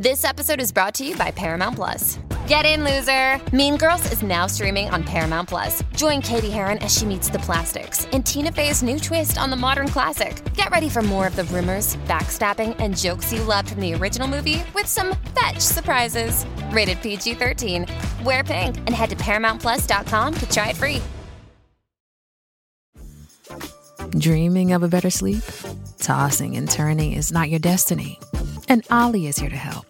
This 0.00 0.24
episode 0.24 0.62
is 0.62 0.72
brought 0.72 0.94
to 0.94 1.04
you 1.06 1.14
by 1.14 1.30
Paramount 1.30 1.76
Plus. 1.76 2.18
Get 2.46 2.64
in, 2.64 2.84
loser! 2.84 3.38
Mean 3.54 3.76
Girls 3.76 4.10
is 4.10 4.22
now 4.22 4.46
streaming 4.46 4.88
on 4.88 5.04
Paramount 5.04 5.50
Plus. 5.50 5.82
Join 5.94 6.22
Cady 6.22 6.48
Heron 6.48 6.78
as 6.78 6.96
she 6.96 7.04
meets 7.04 7.28
the 7.28 7.38
plastics 7.40 8.06
in 8.06 8.22
Tina 8.22 8.50
Fey's 8.50 8.82
new 8.82 8.98
twist 8.98 9.36
on 9.36 9.50
the 9.50 9.56
modern 9.56 9.88
classic. 9.88 10.42
Get 10.54 10.70
ready 10.70 10.88
for 10.88 11.02
more 11.02 11.26
of 11.26 11.36
the 11.36 11.44
rumors, 11.44 11.96
backstabbing, 12.08 12.76
and 12.78 12.96
jokes 12.96 13.30
you 13.30 13.42
loved 13.42 13.72
from 13.72 13.82
the 13.82 13.92
original 13.92 14.26
movie 14.26 14.64
with 14.74 14.86
some 14.86 15.14
fetch 15.38 15.58
surprises. 15.58 16.46
Rated 16.70 17.02
PG 17.02 17.34
13. 17.34 17.84
Wear 18.24 18.42
pink 18.42 18.78
and 18.78 18.94
head 18.94 19.10
to 19.10 19.16
ParamountPlus.com 19.16 20.34
to 20.34 20.50
try 20.50 20.70
it 20.70 20.78
free. 20.78 21.02
Dreaming 24.18 24.72
of 24.72 24.82
a 24.82 24.88
better 24.88 25.10
sleep? 25.10 25.44
Tossing 25.98 26.56
and 26.56 26.70
turning 26.70 27.12
is 27.12 27.32
not 27.32 27.50
your 27.50 27.60
destiny. 27.60 28.18
And 28.66 28.86
Olly 28.88 29.26
is 29.26 29.36
here 29.36 29.50
to 29.50 29.56
help. 29.56 29.89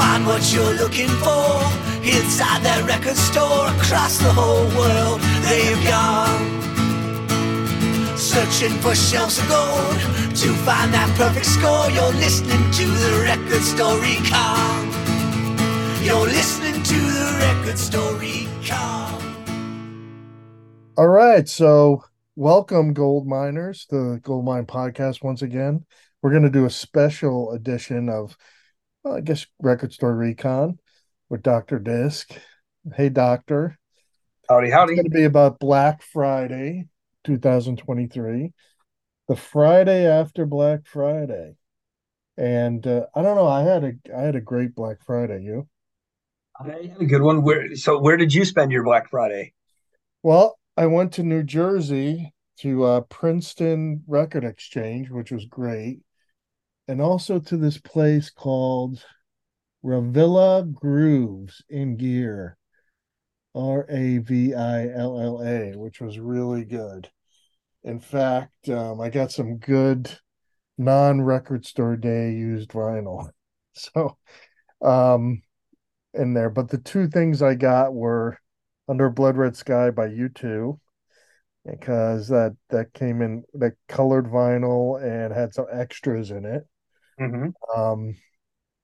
Find 0.00 0.24
what 0.24 0.50
you're 0.50 0.76
looking 0.80 1.12
for 1.20 1.60
inside 2.00 2.62
that 2.64 2.84
record 2.88 3.16
store 3.16 3.68
across 3.76 4.16
the 4.16 4.32
whole 4.32 4.64
world. 4.72 5.20
They've 5.44 5.84
gone 5.84 6.56
searching 8.16 8.72
for 8.80 8.94
shelves 8.94 9.36
of 9.36 9.46
gold 9.46 10.00
to 10.40 10.54
find 10.64 10.94
that 10.94 11.12
perfect 11.18 11.44
score. 11.44 11.90
You're 11.90 12.16
listening 12.16 12.64
to 12.80 12.86
the 12.86 13.20
record 13.28 13.60
store 13.60 14.00
recon. 14.00 14.88
You're 16.02 16.32
listening 16.32 16.82
to 16.82 16.94
the 16.94 17.36
record 17.38 17.76
store 17.76 18.14
recon. 18.14 19.20
All 20.96 21.08
right, 21.08 21.46
so 21.46 22.04
welcome, 22.36 22.94
gold 22.94 23.26
miners, 23.26 23.86
the 23.90 24.18
Goldmine 24.22 24.64
Podcast 24.64 25.22
once 25.22 25.42
again. 25.42 25.84
We're 26.22 26.30
going 26.30 26.44
to 26.44 26.48
do 26.48 26.64
a 26.64 26.70
special 26.70 27.52
edition 27.52 28.08
of, 28.08 28.34
well, 29.02 29.16
I 29.16 29.20
guess, 29.20 29.46
Record 29.60 29.92
Store 29.92 30.14
Recon 30.14 30.78
with 31.28 31.42
Dr. 31.42 31.78
Disc. 31.78 32.32
Hey, 32.94 33.08
Doctor. 33.08 33.78
Howdy, 34.48 34.70
howdy. 34.70 34.92
It's 34.92 35.02
going 35.02 35.10
to 35.10 35.16
be 35.16 35.24
about 35.24 35.60
Black 35.60 36.02
Friday 36.02 36.88
2023, 37.24 38.52
the 39.28 39.36
Friday 39.36 40.06
after 40.06 40.44
Black 40.44 40.86
Friday. 40.86 41.54
And 42.36 42.86
uh, 42.86 43.06
I 43.14 43.22
don't 43.22 43.36
know, 43.36 43.46
I 43.46 43.62
had 43.62 43.84
a 43.84 43.92
I 44.16 44.22
had 44.22 44.34
a 44.34 44.40
great 44.40 44.74
Black 44.74 45.04
Friday. 45.04 45.42
You? 45.42 45.68
I 46.58 46.64
had 46.64 46.96
a 46.98 47.04
good 47.04 47.22
one. 47.22 47.42
Where 47.42 47.76
so 47.76 47.98
where 47.98 48.16
did 48.16 48.32
you 48.32 48.44
spend 48.44 48.72
your 48.72 48.82
Black 48.82 49.10
Friday? 49.10 49.52
Well, 50.22 50.58
I 50.76 50.86
went 50.86 51.12
to 51.12 51.22
New 51.22 51.42
Jersey 51.42 52.32
to 52.60 52.84
uh, 52.84 53.00
Princeton 53.02 54.02
Record 54.06 54.44
Exchange, 54.44 55.10
which 55.10 55.30
was 55.30 55.44
great, 55.44 56.00
and 56.90 57.00
also 57.00 57.38
to 57.38 57.56
this 57.56 57.78
place 57.78 58.30
called 58.30 59.00
Ravilla 59.84 60.64
Grooves 60.64 61.62
in 61.68 61.96
Gear, 61.96 62.58
R 63.54 63.86
A 63.88 64.18
V 64.18 64.54
I 64.54 64.88
L 64.88 65.20
L 65.20 65.40
A, 65.40 65.78
which 65.78 66.00
was 66.00 66.18
really 66.18 66.64
good. 66.64 67.08
In 67.84 68.00
fact, 68.00 68.68
um, 68.68 69.00
I 69.00 69.08
got 69.08 69.30
some 69.30 69.58
good 69.58 70.10
non-record 70.78 71.64
store 71.64 71.96
day 71.96 72.32
used 72.32 72.70
vinyl. 72.70 73.30
So, 73.72 74.18
um, 74.82 75.42
in 76.12 76.34
there, 76.34 76.50
but 76.50 76.68
the 76.68 76.76
two 76.78 77.06
things 77.06 77.40
I 77.40 77.54
got 77.54 77.94
were 77.94 78.36
Under 78.88 79.08
Blood 79.08 79.36
Red 79.36 79.56
Sky 79.56 79.90
by 79.90 80.08
U2 80.08 80.76
because 81.64 82.26
that 82.28 82.56
that 82.70 82.92
came 82.92 83.22
in 83.22 83.44
that 83.54 83.74
colored 83.88 84.26
vinyl 84.26 85.00
and 85.00 85.32
had 85.32 85.54
some 85.54 85.66
extras 85.72 86.32
in 86.32 86.44
it. 86.44 86.66
Mm-hmm. 87.20 87.80
Um, 87.80 88.16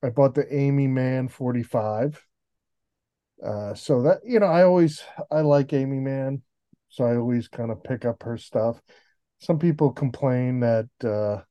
I 0.03 0.11
bought 0.11 0.35
the 0.35 0.53
Aimee 0.55 0.89
Mann 0.89 1.29
45. 1.29 2.23
Uh, 3.45 3.75
so 3.75 4.03
that 4.03 4.21
you 4.25 4.41
know, 4.41 4.47
I 4.47 4.63
always 4.63 5.03
I 5.31 5.43
like 5.43 5.73
Aimee 5.73 6.01
Mann, 6.01 6.43
so 6.89 7.05
I 7.05 7.17
always 7.17 7.49
kind 7.49 7.71
of 7.71 7.83
pick 7.83 8.05
up 8.05 8.23
her 8.23 8.39
stuff. 8.39 8.81
Some 9.41 9.59
people 9.59 9.93
complain 9.93 10.61
that 10.61 10.89
uh, 11.05 11.43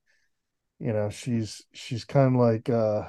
you 0.79 0.93
know, 0.93 1.09
she's 1.09 1.61
she's 1.73 2.03
kind 2.03 2.35
of 2.35 2.41
like 2.41 2.69
uh 2.69 3.03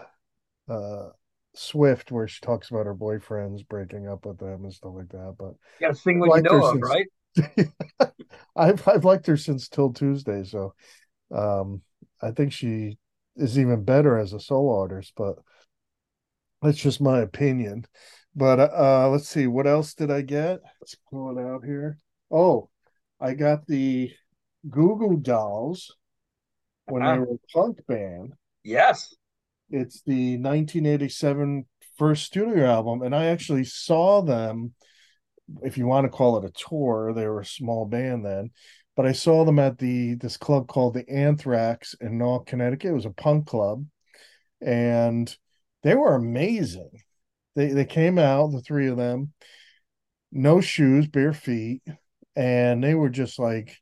uh 0.68 1.08
Swift 1.54 2.12
where 2.12 2.28
she 2.28 2.40
talks 2.40 2.70
about 2.70 2.84
her 2.84 2.94
boyfriends 2.94 3.66
breaking 3.66 4.08
up 4.08 4.26
with 4.26 4.38
them 4.38 4.64
and 4.64 4.72
stuff 4.72 4.92
like 4.94 5.08
that, 5.08 5.36
but 5.38 5.54
to 5.88 5.94
sing 5.94 6.18
what 6.20 6.36
you 6.36 6.42
know 6.42 6.64
of, 6.64 6.72
since- 6.72 6.82
right? 6.82 7.06
I've 8.56 8.86
I've 8.86 9.04
liked 9.04 9.26
her 9.26 9.36
since 9.36 9.68
'Til 9.68 9.92
Tuesday, 9.92 10.44
so 10.44 10.74
um 11.34 11.82
I 12.20 12.30
think 12.30 12.52
she 12.52 12.98
is 13.36 13.58
even 13.58 13.84
better 13.84 14.18
as 14.18 14.32
a 14.32 14.40
solo 14.40 14.80
artist, 14.80 15.12
but 15.16 15.36
that's 16.62 16.78
just 16.78 17.00
my 17.00 17.20
opinion. 17.20 17.86
But 18.34 18.58
uh 18.60 19.08
let's 19.10 19.28
see, 19.28 19.46
what 19.46 19.66
else 19.66 19.94
did 19.94 20.10
I 20.10 20.22
get? 20.22 20.60
Let's 20.80 20.96
pull 21.10 21.38
it 21.38 21.42
out 21.42 21.64
here. 21.64 21.98
Oh, 22.30 22.70
I 23.20 23.34
got 23.34 23.66
the 23.66 24.12
Goo 24.68 24.96
Goo 24.98 25.16
Dolls 25.16 25.94
when 26.86 27.04
they 27.04 27.12
Uh-huh. 27.12 27.20
were 27.20 27.34
a 27.34 27.52
punk 27.52 27.86
band. 27.86 28.34
Yes. 28.64 29.14
It's 29.70 30.02
the 30.02 30.38
1987 30.38 31.66
first 31.98 32.24
studio 32.24 32.66
album, 32.66 33.02
and 33.02 33.14
I 33.14 33.26
actually 33.26 33.64
saw 33.64 34.20
them, 34.22 34.74
if 35.62 35.78
you 35.78 35.86
want 35.86 36.04
to 36.04 36.10
call 36.10 36.38
it 36.38 36.44
a 36.44 36.52
tour. 36.52 37.12
They 37.12 37.26
were 37.26 37.40
a 37.40 37.46
small 37.46 37.86
band 37.86 38.24
then, 38.24 38.50
but 38.96 39.06
I 39.06 39.12
saw 39.12 39.44
them 39.44 39.58
at 39.58 39.78
the 39.78 40.14
this 40.14 40.36
club 40.36 40.68
called 40.68 40.94
the 40.94 41.08
Anthrax 41.08 41.94
in 42.00 42.18
North 42.18 42.46
Connecticut. 42.46 42.90
It 42.90 42.94
was 42.94 43.06
a 43.06 43.10
punk 43.10 43.46
club, 43.46 43.86
and 44.60 45.34
they 45.82 45.94
were 45.94 46.14
amazing. 46.14 46.90
They 47.54 47.68
they 47.68 47.84
came 47.84 48.18
out, 48.18 48.52
the 48.52 48.60
three 48.60 48.88
of 48.88 48.96
them, 48.96 49.32
no 50.32 50.60
shoes, 50.60 51.06
bare 51.06 51.32
feet, 51.32 51.82
and 52.34 52.82
they 52.82 52.94
were 52.94 53.10
just 53.10 53.38
like 53.38 53.78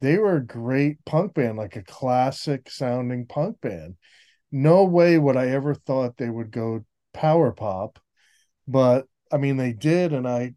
they 0.00 0.18
were 0.18 0.36
a 0.36 0.46
great 0.46 1.04
punk 1.04 1.34
band, 1.34 1.58
like 1.58 1.76
a 1.76 1.82
classic 1.82 2.70
sounding 2.70 3.26
punk 3.26 3.60
band 3.60 3.96
no 4.52 4.84
way 4.84 5.18
would 5.18 5.36
I 5.36 5.48
ever 5.48 5.74
thought 5.74 6.16
they 6.16 6.28
would 6.30 6.50
go 6.50 6.84
power 7.12 7.52
pop, 7.52 7.98
but 8.66 9.06
I 9.32 9.36
mean 9.36 9.56
they 9.56 9.72
did, 9.72 10.12
and 10.12 10.26
I 10.28 10.54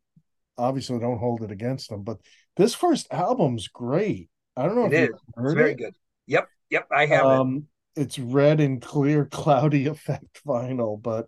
obviously 0.58 1.00
don't 1.00 1.20
hold 1.20 1.44
it 1.44 1.52
against 1.52 1.90
them. 1.90 2.04
But 2.04 2.20
this 2.56 2.74
first 2.74 3.08
album's 3.12 3.68
great. 3.68 4.30
I 4.56 4.64
don't 4.66 4.76
know 4.76 4.86
It 4.86 4.94
if 4.94 5.10
It's 5.10 5.22
heard 5.36 5.58
very 5.58 5.72
it. 5.72 5.78
good. 5.78 5.96
Yep. 6.28 6.48
Yep. 6.70 6.88
I 6.92 7.06
have 7.06 7.26
it. 7.26 7.28
Um, 7.28 7.68
it's 7.96 8.20
red 8.20 8.60
and 8.60 8.82
clear, 8.82 9.26
cloudy 9.32 9.88
effect 9.88 10.42
vinyl, 10.46 11.02
but 11.02 11.28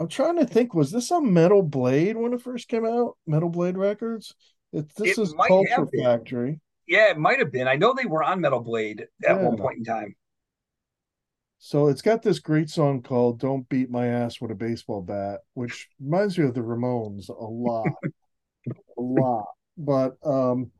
I'm 0.00 0.08
trying 0.08 0.36
to 0.36 0.46
think, 0.46 0.74
was 0.74 0.92
this 0.92 1.10
on 1.10 1.32
Metal 1.32 1.62
Blade 1.62 2.16
when 2.16 2.32
it 2.32 2.42
first 2.42 2.68
came 2.68 2.86
out? 2.86 3.16
Metal 3.26 3.48
Blade 3.48 3.76
Records? 3.76 4.34
It, 4.72 4.94
this 4.96 5.18
It 5.18 5.22
is 5.22 5.34
Culture. 5.34 5.88
Factory. 6.02 6.60
Yeah, 6.86 7.10
it 7.10 7.18
might 7.18 7.38
have 7.38 7.52
been. 7.52 7.68
I 7.68 7.76
know 7.76 7.92
they 7.94 8.06
were 8.06 8.22
on 8.22 8.40
Metal 8.40 8.60
Blade 8.60 9.06
at 9.26 9.40
one 9.42 9.56
point 9.56 9.78
in 9.78 9.84
time. 9.84 10.14
So 11.60 11.88
it's 11.88 12.02
got 12.02 12.22
this 12.22 12.38
great 12.38 12.70
song 12.70 13.02
called 13.02 13.40
Don't 13.40 13.68
Beat 13.68 13.90
My 13.90 14.06
Ass 14.06 14.40
with 14.40 14.50
a 14.52 14.54
Baseball 14.54 15.02
Bat, 15.02 15.40
which 15.54 15.88
reminds 16.00 16.38
me 16.38 16.44
of 16.46 16.54
the 16.54 16.60
Ramones 16.60 17.28
a 17.28 17.32
lot. 17.32 17.86
a 18.98 19.00
lot. 19.02 19.46
But 19.78 20.16
um 20.24 20.70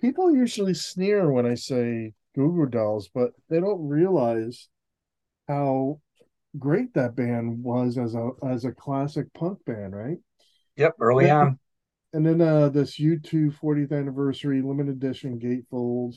people 0.00 0.34
usually 0.34 0.74
sneer 0.74 1.30
when 1.30 1.46
I 1.46 1.54
say 1.54 2.14
Goo 2.34 2.52
Goo 2.52 2.66
Dolls, 2.66 3.08
but 3.14 3.32
they 3.48 3.60
don't 3.60 3.86
realize 3.88 4.68
how 5.48 6.00
great 6.58 6.94
that 6.94 7.16
band 7.16 7.62
was 7.62 7.98
as 7.98 8.14
a 8.14 8.30
as 8.46 8.64
a 8.64 8.72
classic 8.72 9.32
punk 9.34 9.64
band, 9.64 9.94
right? 9.94 10.18
Yep, 10.76 10.96
early 11.00 11.26
Yeah. 11.26 11.42
on. 11.42 11.58
And 12.12 12.26
then 12.26 12.40
uh 12.40 12.68
this 12.70 12.98
U2 12.98 13.50
40th 13.52 13.92
anniversary 13.92 14.62
limited 14.62 14.96
edition 14.96 15.38
gatefold, 15.38 16.16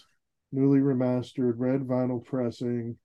newly 0.52 0.80
remastered, 0.80 1.56
red 1.58 1.82
vinyl 1.82 2.24
pressing, 2.24 2.98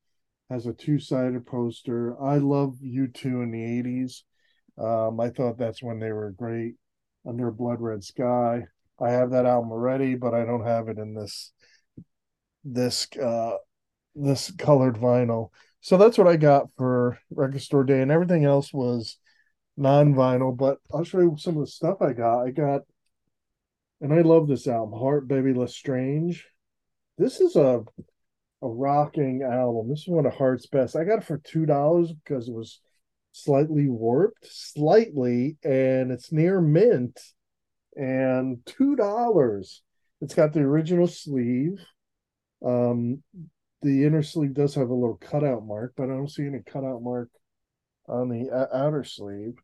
has 0.51 0.67
a 0.67 0.73
two-sided 0.73 1.47
poster. 1.47 2.21
I 2.23 2.39
love 2.39 2.77
U2 2.81 3.43
in 3.43 3.51
the 3.51 3.63
80s. 3.65 4.25
Um, 4.79 5.21
I 5.21 5.31
thought 5.31 5.59
that's 5.59 5.83
when 5.83 5.99
they 5.99 6.13
were 6.13 6.31
great. 6.33 6.77
Under 7.27 7.49
a 7.49 7.53
Blood 7.53 7.81
Red 7.81 8.05
Sky. 8.05 8.65
I 9.01 9.11
have 9.11 9.31
that 9.31 9.47
album 9.47 9.73
already, 9.73 10.15
but 10.15 10.35
I 10.35 10.45
don't 10.45 10.65
have 10.65 10.89
it 10.89 10.99
in 10.99 11.15
this 11.15 11.53
this 12.65 13.07
uh 13.21 13.57
this 14.15 14.51
colored 14.53 14.97
vinyl. 14.97 15.51
So 15.81 15.99
that's 15.99 16.17
what 16.17 16.29
I 16.29 16.37
got 16.37 16.69
for 16.77 17.19
record 17.31 17.61
store 17.61 17.85
day, 17.85 18.01
and 18.01 18.11
everything 18.11 18.45
else 18.45 18.73
was 18.73 19.19
non-vinyl. 19.77 20.57
But 20.57 20.79
I'll 20.93 21.05
show 21.05 21.21
you 21.21 21.37
some 21.39 21.57
of 21.57 21.61
the 21.61 21.71
stuff 21.71 22.01
I 22.01 22.13
got. 22.13 22.43
I 22.45 22.51
got, 22.51 22.83
and 24.01 24.13
I 24.13 24.23
love 24.23 24.49
this 24.49 24.67
album, 24.67 24.99
Heart 24.99 25.29
Bebe 25.29 25.53
le 25.53 25.69
Strange. 25.69 26.47
This 27.19 27.41
is 27.41 27.57
a 27.57 27.85
a 28.63 28.69
rocking 28.69 29.43
album. 29.43 29.91
This 29.91 30.01
is 30.01 30.09
one 30.09 30.25
of 30.27 30.35
Heart's 30.35 30.67
best. 30.67 30.97
I 30.97 31.05
got 31.05 31.19
it 31.19 31.25
for 31.25 31.39
two 31.39 31.67
dollars 31.67 32.13
because 32.13 32.49
it 32.49 32.55
was 32.55 32.81
slightly 33.33 33.89
warped, 33.89 34.47
slightly, 34.47 35.59
and 35.63 36.11
it's 36.11 36.33
near 36.33 36.61
mint, 36.61 37.21
and 37.97 38.59
two 38.67 38.97
dollars. 38.97 39.83
It's 40.21 40.35
got 40.35 40.53
the 40.53 40.61
original 40.61 41.07
sleeve. 41.07 41.85
Um, 42.65 43.23
the 43.83 44.05
inner 44.05 44.23
sleeve 44.23 44.55
does 44.55 44.75
have 44.75 44.89
a 44.89 44.95
little 44.95 45.17
cutout 45.17 45.67
mark, 45.67 45.93
but 45.97 46.05
I 46.05 46.15
don't 46.15 46.31
see 46.31 46.47
any 46.47 46.61
cutout 46.65 47.03
mark 47.03 47.29
on 48.09 48.29
the 48.29 48.69
outer 48.73 49.05
sleeve. 49.05 49.55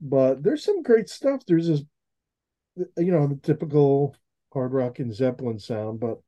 But 0.00 0.42
there's 0.42 0.64
some 0.64 0.82
great 0.82 1.08
stuff. 1.08 1.42
There's 1.46 1.66
this, 1.66 1.82
you 2.76 3.12
know, 3.12 3.26
the 3.26 3.36
typical 3.36 4.14
hard 4.52 4.72
rock 4.72 4.98
and 4.98 5.14
Zeppelin 5.14 5.58
sound, 5.58 6.00
but 6.00 6.18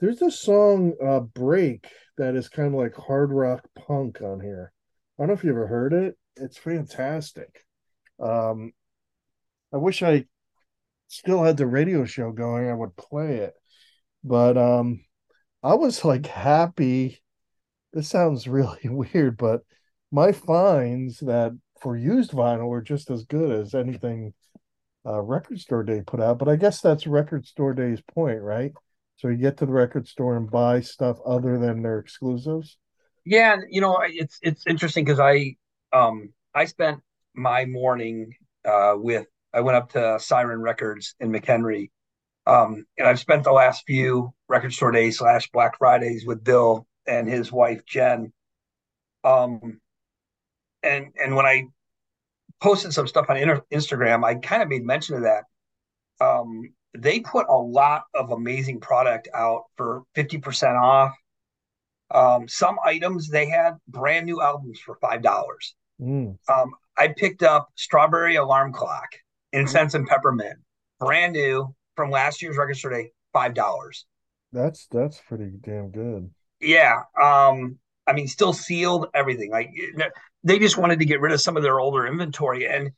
there's 0.00 0.18
this 0.18 0.38
song 0.38 0.94
uh 1.04 1.20
Break 1.20 1.88
that 2.16 2.34
is 2.34 2.48
kind 2.48 2.68
of 2.68 2.74
like 2.74 2.94
hard 2.94 3.32
rock 3.32 3.64
punk 3.74 4.20
on 4.22 4.40
here. 4.40 4.72
I 5.18 5.22
don't 5.22 5.28
know 5.28 5.34
if 5.34 5.44
you 5.44 5.50
ever 5.50 5.66
heard 5.66 5.92
it. 5.92 6.16
It's 6.36 6.58
fantastic. 6.58 7.64
Um 8.20 8.72
I 9.72 9.76
wish 9.76 10.02
I 10.02 10.24
still 11.08 11.42
had 11.42 11.56
the 11.56 11.66
radio 11.66 12.04
show 12.04 12.32
going, 12.32 12.68
I 12.68 12.74
would 12.74 12.96
play 12.96 13.38
it. 13.38 13.54
But 14.24 14.56
um 14.58 15.04
I 15.62 15.74
was 15.74 16.04
like 16.04 16.26
happy. 16.26 17.22
This 17.92 18.08
sounds 18.08 18.48
really 18.48 18.80
weird, 18.84 19.36
but 19.36 19.62
my 20.12 20.32
finds 20.32 21.18
that 21.20 21.52
for 21.80 21.96
used 21.96 22.32
vinyl 22.32 22.68
were 22.68 22.82
just 22.82 23.10
as 23.10 23.24
good 23.24 23.50
as 23.50 23.74
anything 23.74 24.34
uh, 25.06 25.20
Record 25.22 25.60
Store 25.60 25.84
Day 25.84 26.02
put 26.06 26.20
out. 26.20 26.38
But 26.38 26.48
I 26.48 26.56
guess 26.56 26.80
that's 26.80 27.06
Record 27.06 27.46
Store 27.46 27.74
Day's 27.74 28.00
point, 28.02 28.40
right? 28.40 28.72
So 29.18 29.28
you 29.28 29.36
get 29.36 29.56
to 29.58 29.66
the 29.66 29.72
record 29.72 30.06
store 30.06 30.36
and 30.36 30.48
buy 30.48 30.80
stuff 30.80 31.18
other 31.26 31.58
than 31.58 31.82
their 31.82 31.98
exclusives. 31.98 32.78
Yeah, 33.24 33.56
you 33.68 33.80
know, 33.80 33.98
it's 34.02 34.38
it's 34.42 34.64
interesting 34.66 35.04
because 35.04 35.18
I 35.18 35.56
um 35.92 36.32
I 36.54 36.66
spent 36.66 37.00
my 37.34 37.64
morning 37.64 38.32
uh 38.64 38.94
with 38.96 39.26
I 39.52 39.60
went 39.60 39.76
up 39.76 39.92
to 39.92 40.18
Siren 40.20 40.60
Records 40.60 41.14
in 41.20 41.30
McHenry. 41.30 41.90
Um, 42.46 42.86
and 42.96 43.06
I've 43.06 43.18
spent 43.20 43.44
the 43.44 43.52
last 43.52 43.84
few 43.86 44.32
record 44.48 44.72
store 44.72 44.90
days 44.90 45.18
slash 45.18 45.50
Black 45.50 45.76
Fridays 45.78 46.24
with 46.26 46.42
Bill 46.44 46.86
and 47.06 47.28
his 47.28 47.52
wife 47.52 47.84
Jen. 47.86 48.32
Um, 49.24 49.80
and 50.82 51.08
and 51.22 51.34
when 51.36 51.44
I 51.46 51.64
posted 52.60 52.92
some 52.92 53.06
stuff 53.06 53.26
on 53.28 53.36
inter- 53.36 53.62
Instagram, 53.72 54.24
I 54.24 54.34
kind 54.36 54.62
of 54.62 54.68
made 54.68 54.84
mention 54.84 55.16
of 55.16 55.22
that. 55.22 55.44
Um, 56.20 56.72
they 56.96 57.20
put 57.20 57.46
a 57.48 57.56
lot 57.56 58.04
of 58.14 58.30
amazing 58.32 58.80
product 58.80 59.28
out 59.34 59.64
for 59.76 60.02
50% 60.16 60.80
off. 60.80 61.14
Um, 62.10 62.48
some 62.48 62.78
items 62.82 63.28
they 63.28 63.46
had 63.48 63.74
brand 63.86 64.24
new 64.24 64.40
albums 64.40 64.80
for 64.80 64.96
five 65.00 65.20
dollars. 65.22 65.74
Mm, 66.00 66.38
Um, 66.48 66.72
I 66.96 67.08
picked 67.08 67.42
up 67.42 67.68
Strawberry 67.74 68.36
Alarm 68.36 68.72
Clock, 68.72 69.08
Incense 69.52 69.94
and 69.94 70.06
Peppermint, 70.06 70.58
brand 71.00 71.32
new 71.34 71.74
from 71.96 72.10
last 72.10 72.42
year's 72.42 72.56
record 72.56 72.76
store 72.76 72.90
day, 72.92 73.12
five 73.32 73.54
dollars. 73.54 74.06
that's 74.52 74.86
that's 74.90 75.20
pretty 75.20 75.50
damn 75.60 75.90
good. 75.90 76.30
Yeah, 76.60 77.02
um, 77.20 77.78
I 78.06 78.12
mean, 78.14 78.26
still 78.28 78.52
sealed, 78.52 79.08
everything. 79.14 79.50
Like 79.50 79.70
they 80.44 80.58
just 80.58 80.76
wanted 80.78 80.98
to 81.00 81.04
get 81.04 81.20
rid 81.20 81.32
of 81.32 81.40
some 81.40 81.56
of 81.56 81.62
their 81.62 81.80
older 81.80 82.06
inventory, 82.06 82.66
and 82.66 82.90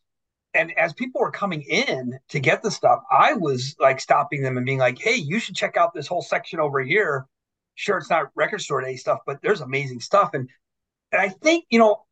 and 0.55 0.76
as 0.79 0.93
people 0.94 1.20
were 1.20 1.31
coming 1.31 1.62
in 1.62 2.19
to 2.31 2.41
get 2.41 2.62
the 2.62 2.70
stuff, 2.70 3.00
I 3.11 3.35
was 3.35 3.76
like 3.79 4.00
stopping 4.00 4.43
them 4.43 4.56
and 4.56 4.67
being 4.67 4.79
like, 4.79 4.99
"Hey, 4.99 5.17
you 5.17 5.38
should 5.41 5.56
check 5.56 5.76
out 5.76 5.94
this 5.94 6.06
whole 6.08 6.23
section 6.23 6.61
over 6.61 6.81
here. 6.81 7.26
Sure, 7.75 7.99
it's 7.99 8.11
not 8.11 8.31
record 8.35 8.61
store 8.61 8.81
day 8.82 8.97
stuff, 8.97 9.20
but 9.26 9.41
there's 9.43 9.61
amazing 9.61 10.00
stuff." 10.00 10.31
And 10.35 10.49
and 11.12 11.20
I 11.20 11.29
think 11.29 11.67
you 11.70 11.79
know, 11.79 12.05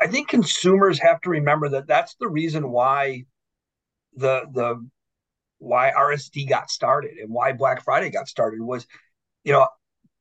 I 0.00 0.06
think 0.06 0.28
consumers 0.28 0.98
have 1.00 1.20
to 1.22 1.30
remember 1.30 1.68
that 1.70 1.86
that's 1.86 2.14
the 2.20 2.28
reason 2.28 2.70
why 2.70 3.24
the 4.14 4.42
the 4.52 4.86
why 5.58 5.92
RSD 5.96 6.48
got 6.48 6.70
started 6.70 7.18
and 7.18 7.30
why 7.30 7.52
Black 7.52 7.84
Friday 7.84 8.10
got 8.10 8.28
started 8.28 8.60
was, 8.60 8.86
you 9.44 9.52
know, 9.52 9.68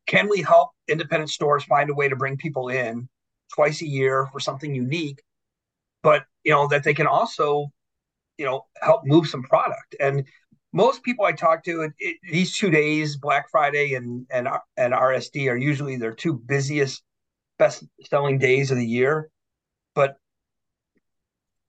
can 0.05 0.29
we 0.29 0.41
help 0.41 0.71
independent 0.87 1.29
stores 1.29 1.63
find 1.63 1.89
a 1.89 1.93
way 1.93 2.09
to 2.09 2.15
bring 2.15 2.37
people 2.37 2.69
in 2.69 3.07
twice 3.53 3.81
a 3.81 3.87
year 3.87 4.27
for 4.31 4.39
something 4.39 4.73
unique, 4.75 5.21
but 6.03 6.25
you 6.43 6.51
know 6.51 6.67
that 6.67 6.83
they 6.83 6.93
can 6.93 7.07
also, 7.07 7.67
you 8.37 8.45
know, 8.45 8.65
help 8.81 9.01
move 9.05 9.27
some 9.27 9.43
product. 9.43 9.95
And 9.99 10.25
most 10.73 11.03
people 11.03 11.25
I 11.25 11.31
talk 11.31 11.63
to, 11.65 11.81
it, 11.81 11.93
it, 11.99 12.17
these 12.31 12.57
two 12.57 12.69
days, 12.69 13.17
Black 13.17 13.49
Friday 13.49 13.93
and 13.95 14.25
and 14.29 14.47
and 14.77 14.93
RSD, 14.93 15.49
are 15.49 15.57
usually 15.57 15.97
their 15.97 16.13
two 16.13 16.33
busiest, 16.33 17.03
best 17.57 17.83
selling 18.09 18.37
days 18.37 18.71
of 18.71 18.77
the 18.77 18.85
year. 18.85 19.29
But 19.95 20.17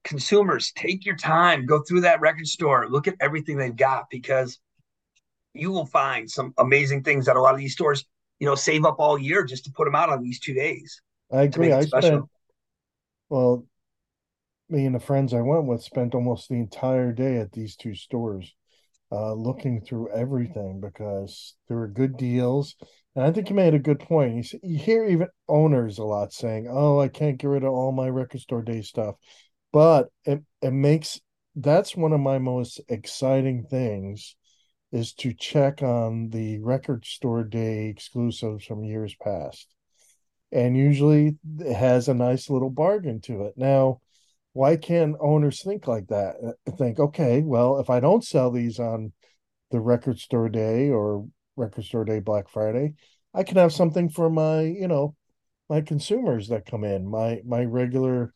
consumers, 0.05 0.73
take 0.73 1.05
your 1.05 1.17
time, 1.17 1.67
go 1.67 1.83
through 1.83 2.03
that 2.03 2.21
record 2.21 2.47
store, 2.47 2.89
look 2.89 3.09
at 3.09 3.17
everything 3.21 3.57
they've 3.57 3.75
got 3.75 4.05
because 4.11 4.59
you 5.55 5.71
will 5.71 5.87
find 5.87 6.31
some 6.31 6.55
amazing 6.59 7.03
things 7.03 7.27
that 7.27 7.37
a 7.37 7.41
lot 7.41 7.55
of 7.55 7.61
these 7.61 7.73
stores, 7.73 8.05
you 8.39 8.47
know, 8.47 8.55
save 8.55 8.85
up 8.85 8.97
all 8.99 9.19
year 9.19 9.45
just 9.45 9.65
to 9.65 9.73
put 9.73 9.85
them 9.85 9.95
out 9.95 10.11
on 10.11 10.23
these 10.23 10.41
two 10.41 10.55
days. 10.55 11.03
I 11.33 11.43
agree. 11.43 11.73
I 11.73 11.83
special. 11.83 12.09
spent 12.09 12.25
well, 13.29 13.65
me 14.69 14.87
and 14.87 14.95
the 14.95 15.01
friends 15.01 15.33
I 15.33 15.41
went 15.41 15.65
with 15.65 15.83
spent 15.83 16.15
almost 16.15 16.49
the 16.49 16.57
entire 16.57 17.13
day 17.13 17.37
at 17.37 17.53
these 17.53 17.77
two 17.77 17.95
stores, 17.95 18.55
uh, 19.13 19.33
looking 19.35 19.81
through 19.81 20.11
everything 20.13 20.81
because 20.81 21.55
there 21.69 21.77
were 21.79 21.89
good 21.89 22.17
deals. 22.17 22.77
And 23.15 23.25
I 23.25 23.33
think 23.33 23.51
you 23.51 23.57
made 23.57 23.75
a 23.75 23.79
good 23.79 24.01
point. 24.01 24.53
You, 24.63 24.79
hear 24.79 25.05
even 25.05 25.29
owners 25.49 25.99
a 25.99 26.05
lot 26.05 26.33
saying, 26.33 26.69
"Oh, 26.71 27.01
I 27.01 27.09
can't 27.09 27.39
get 27.39 27.49
rid 27.49 27.65
of 27.65 27.73
all 27.73 27.93
my 27.93 28.09
record 28.09 28.41
store 28.41 28.63
day 28.63 28.83
stuff," 28.83 29.17
but 29.73 30.09
it 30.25 30.43
it 30.63 30.73
makes 30.73 31.21
that's 31.57 31.97
one 31.97 32.13
of 32.13 32.21
my 32.21 32.39
most 32.39 32.81
exciting 32.89 33.65
things 33.65 34.37
is 34.93 35.13
to 35.15 35.33
check 35.35 35.83
on 35.83 36.31
the 36.31 36.59
record 36.61 37.05
store 37.05 37.45
day 37.45 37.89
exclusives 37.89 38.65
from 38.65 38.85
years 38.85 39.15
past 39.23 39.75
and 40.53 40.77
usually 40.77 41.37
it 41.59 41.75
has 41.75 42.09
a 42.09 42.15
nice 42.15 42.51
little 42.51 42.71
bargain 42.71 43.21
to 43.21 43.45
it. 43.45 43.55
Now, 43.57 44.01
why 44.53 44.77
can't 44.77 45.17
owners 45.21 45.63
think 45.63 45.87
like 45.87 46.09
that? 46.09 46.37
Uh, 46.45 46.73
Think, 46.73 46.99
okay, 46.99 47.43
well, 47.43 47.79
if 47.79 47.91
I 47.91 48.01
don't 48.01 48.25
sell 48.25 48.51
these 48.51 48.79
on 48.79 49.13
the 49.71 49.81
record 49.81 50.19
store 50.19 50.49
day 50.49 50.91
or 50.91 51.27
record 51.57 51.85
store 51.85 52.05
day 52.05 52.21
Black 52.21 52.49
Friday, 52.49 52.95
I 53.33 53.45
can 53.45 53.57
have 53.57 53.73
something 53.73 54.09
for 54.09 54.29
my, 54.29 54.63
you 54.63 54.89
know, 54.89 55.15
my 55.69 55.81
consumers 55.81 56.49
that 56.49 56.67
come 56.67 56.85
in, 56.85 57.09
my 57.09 57.41
my 57.45 57.65
regular 57.65 58.35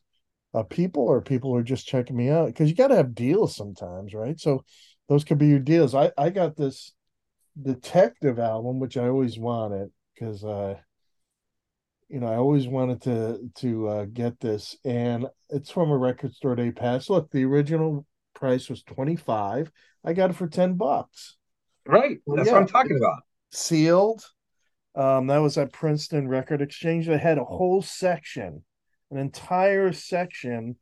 uh, 0.53 0.63
people 0.63 1.03
or 1.03 1.21
people 1.21 1.51
who 1.51 1.57
are 1.57 1.63
just 1.63 1.85
checking 1.85 2.15
me 2.15 2.29
out 2.29 2.47
because 2.47 2.69
you 2.69 2.75
got 2.75 2.87
to 2.87 2.95
have 2.95 3.13
deals 3.13 3.55
sometimes, 3.55 4.13
right? 4.13 4.39
So 4.39 4.63
those 5.09 5.25
could 5.25 5.37
be 5.37 5.47
your 5.47 5.59
deals. 5.59 5.93
I 5.93 6.11
I 6.17 6.29
got 6.29 6.55
this 6.55 6.93
detective 7.61 8.39
album 8.39 8.79
which 8.79 8.97
I 8.97 9.07
always 9.07 9.37
wanted 9.37 9.89
because 10.13 10.43
uh 10.43 10.75
you 12.09 12.19
know, 12.19 12.27
I 12.27 12.35
always 12.35 12.67
wanted 12.67 13.01
to 13.03 13.39
to 13.61 13.87
uh, 13.87 14.05
get 14.05 14.39
this, 14.39 14.75
and 14.85 15.27
it's 15.49 15.71
from 15.71 15.89
a 15.91 15.97
record 15.97 16.33
store 16.33 16.55
day 16.55 16.71
pass. 16.71 17.09
Look, 17.09 17.31
the 17.31 17.45
original 17.45 18.05
price 18.33 18.69
was 18.69 18.83
twenty 18.83 19.15
five. 19.15 19.71
I 20.03 20.13
got 20.13 20.29
it 20.29 20.35
for 20.35 20.47
ten 20.47 20.75
bucks, 20.75 21.35
Right. 21.87 22.19
Well, 22.25 22.37
That's 22.37 22.47
yeah. 22.47 22.53
what 22.53 22.61
I'm 22.61 22.67
talking 22.67 22.97
about. 22.97 23.23
sealed. 23.51 24.23
Um, 24.95 25.27
that 25.27 25.39
was 25.39 25.57
at 25.57 25.73
Princeton 25.73 26.27
Record 26.27 26.61
Exchange. 26.61 27.07
They 27.07 27.17
had 27.17 27.37
a 27.37 27.43
whole 27.43 27.81
section, 27.81 28.63
an 29.11 29.17
entire 29.17 29.91
section 29.91 30.77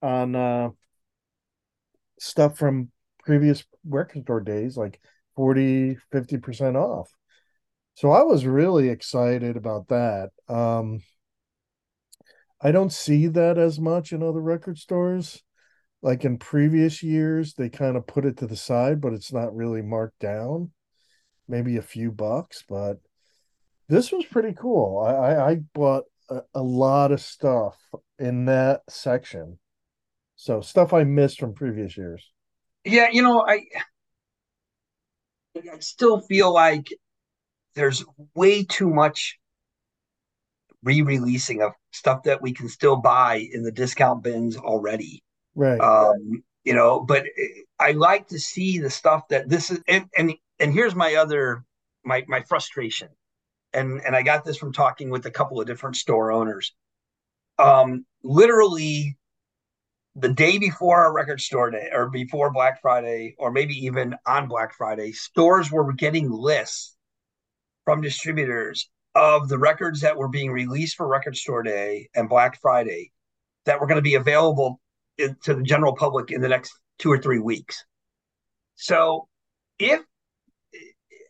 on 0.00 0.34
uh, 0.34 0.70
stuff 2.18 2.56
from 2.56 2.90
previous 3.24 3.64
record 3.86 4.22
store 4.22 4.40
days, 4.40 4.76
like 4.76 5.00
40, 5.36 5.98
50% 6.12 6.76
off. 6.76 7.10
So 7.94 8.10
I 8.10 8.22
was 8.22 8.46
really 8.46 8.88
excited 8.88 9.56
about 9.56 9.88
that. 9.88 10.30
Um, 10.48 11.02
I 12.60 12.72
don't 12.72 12.92
see 12.92 13.26
that 13.28 13.58
as 13.58 13.78
much 13.80 14.12
in 14.12 14.22
other 14.22 14.40
record 14.40 14.78
stores. 14.78 15.42
Like 16.00 16.24
in 16.24 16.38
previous 16.38 17.02
years, 17.02 17.54
they 17.54 17.68
kind 17.68 17.96
of 17.96 18.06
put 18.06 18.24
it 18.24 18.38
to 18.38 18.46
the 18.46 18.56
side, 18.56 19.00
but 19.00 19.12
it's 19.12 19.32
not 19.32 19.54
really 19.54 19.82
marked 19.82 20.18
down. 20.18 20.72
Maybe 21.46 21.76
a 21.76 21.82
few 21.82 22.10
bucks, 22.10 22.64
but 22.68 22.98
this 23.88 24.10
was 24.10 24.24
pretty 24.24 24.54
cool. 24.54 24.98
I 25.00 25.12
I, 25.12 25.50
I 25.50 25.54
bought 25.74 26.04
a, 26.30 26.40
a 26.54 26.62
lot 26.62 27.12
of 27.12 27.20
stuff 27.20 27.76
in 28.18 28.46
that 28.46 28.82
section. 28.88 29.58
So 30.36 30.60
stuff 30.60 30.92
I 30.92 31.04
missed 31.04 31.38
from 31.38 31.54
previous 31.54 31.96
years. 31.96 32.32
Yeah, 32.84 33.08
you 33.12 33.22
know, 33.22 33.44
I 33.46 33.64
I 35.56 35.78
still 35.80 36.20
feel 36.20 36.52
like 36.52 36.88
there's 37.74 38.04
way 38.34 38.64
too 38.64 38.90
much 38.90 39.38
re-releasing 40.82 41.62
of 41.62 41.72
stuff 41.92 42.24
that 42.24 42.42
we 42.42 42.52
can 42.52 42.68
still 42.68 42.96
buy 42.96 43.46
in 43.52 43.62
the 43.62 43.72
discount 43.72 44.22
bins 44.22 44.56
already. 44.56 45.22
Right. 45.54 45.80
Um, 45.80 46.42
you 46.64 46.74
know, 46.74 47.00
but 47.00 47.24
I 47.78 47.92
like 47.92 48.28
to 48.28 48.38
see 48.38 48.78
the 48.78 48.90
stuff 48.90 49.28
that 49.28 49.48
this 49.48 49.70
is 49.70 49.80
and 49.88 50.06
and 50.16 50.32
and 50.58 50.72
here's 50.72 50.94
my 50.94 51.16
other 51.16 51.64
my 52.04 52.24
my 52.28 52.42
frustration. 52.42 53.08
And 53.72 54.00
and 54.04 54.14
I 54.14 54.22
got 54.22 54.44
this 54.44 54.56
from 54.56 54.72
talking 54.72 55.10
with 55.10 55.26
a 55.26 55.30
couple 55.30 55.60
of 55.60 55.66
different 55.66 55.96
store 55.96 56.30
owners. 56.30 56.72
Um 57.58 58.06
literally 58.22 59.16
the 60.14 60.28
day 60.28 60.58
before 60.58 61.04
our 61.04 61.12
record 61.12 61.40
store 61.40 61.70
day 61.70 61.88
or 61.92 62.10
before 62.10 62.52
Black 62.52 62.80
Friday 62.80 63.34
or 63.38 63.50
maybe 63.50 63.74
even 63.86 64.14
on 64.26 64.46
Black 64.46 64.74
Friday, 64.74 65.12
stores 65.12 65.70
were 65.70 65.92
getting 65.92 66.30
lists 66.30 66.96
from 67.84 68.00
distributors 68.00 68.88
of 69.14 69.48
the 69.48 69.58
records 69.58 70.00
that 70.00 70.16
were 70.16 70.28
being 70.28 70.50
released 70.50 70.96
for 70.96 71.06
record 71.06 71.36
store 71.36 71.62
day 71.62 72.08
and 72.14 72.28
Black 72.28 72.60
Friday 72.60 73.12
that 73.66 73.80
were 73.80 73.86
going 73.86 73.96
to 73.96 74.02
be 74.02 74.14
available 74.14 74.80
in, 75.18 75.36
to 75.44 75.54
the 75.54 75.62
general 75.62 75.94
public 75.94 76.30
in 76.30 76.40
the 76.40 76.48
next 76.48 76.72
two 76.98 77.10
or 77.10 77.18
three 77.18 77.38
weeks. 77.38 77.84
So 78.74 79.28
if 79.78 80.02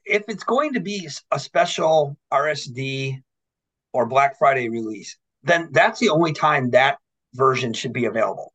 if 0.04 0.24
it's 0.28 0.44
going 0.44 0.72
to 0.74 0.80
be 0.80 1.08
a 1.30 1.38
special 1.38 2.16
RSD 2.32 3.22
or 3.92 4.06
Black 4.06 4.36
Friday 4.38 4.68
release, 4.68 5.16
then 5.42 5.68
that's 5.72 6.00
the 6.00 6.08
only 6.08 6.32
time 6.32 6.70
that 6.70 6.98
version 7.34 7.72
should 7.72 7.92
be 7.92 8.06
available. 8.06 8.52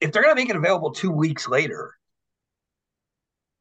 If 0.00 0.12
they're 0.12 0.22
going 0.22 0.36
to 0.36 0.40
make 0.40 0.50
it 0.50 0.56
available 0.56 0.92
two 0.92 1.10
weeks 1.10 1.48
later, 1.48 1.94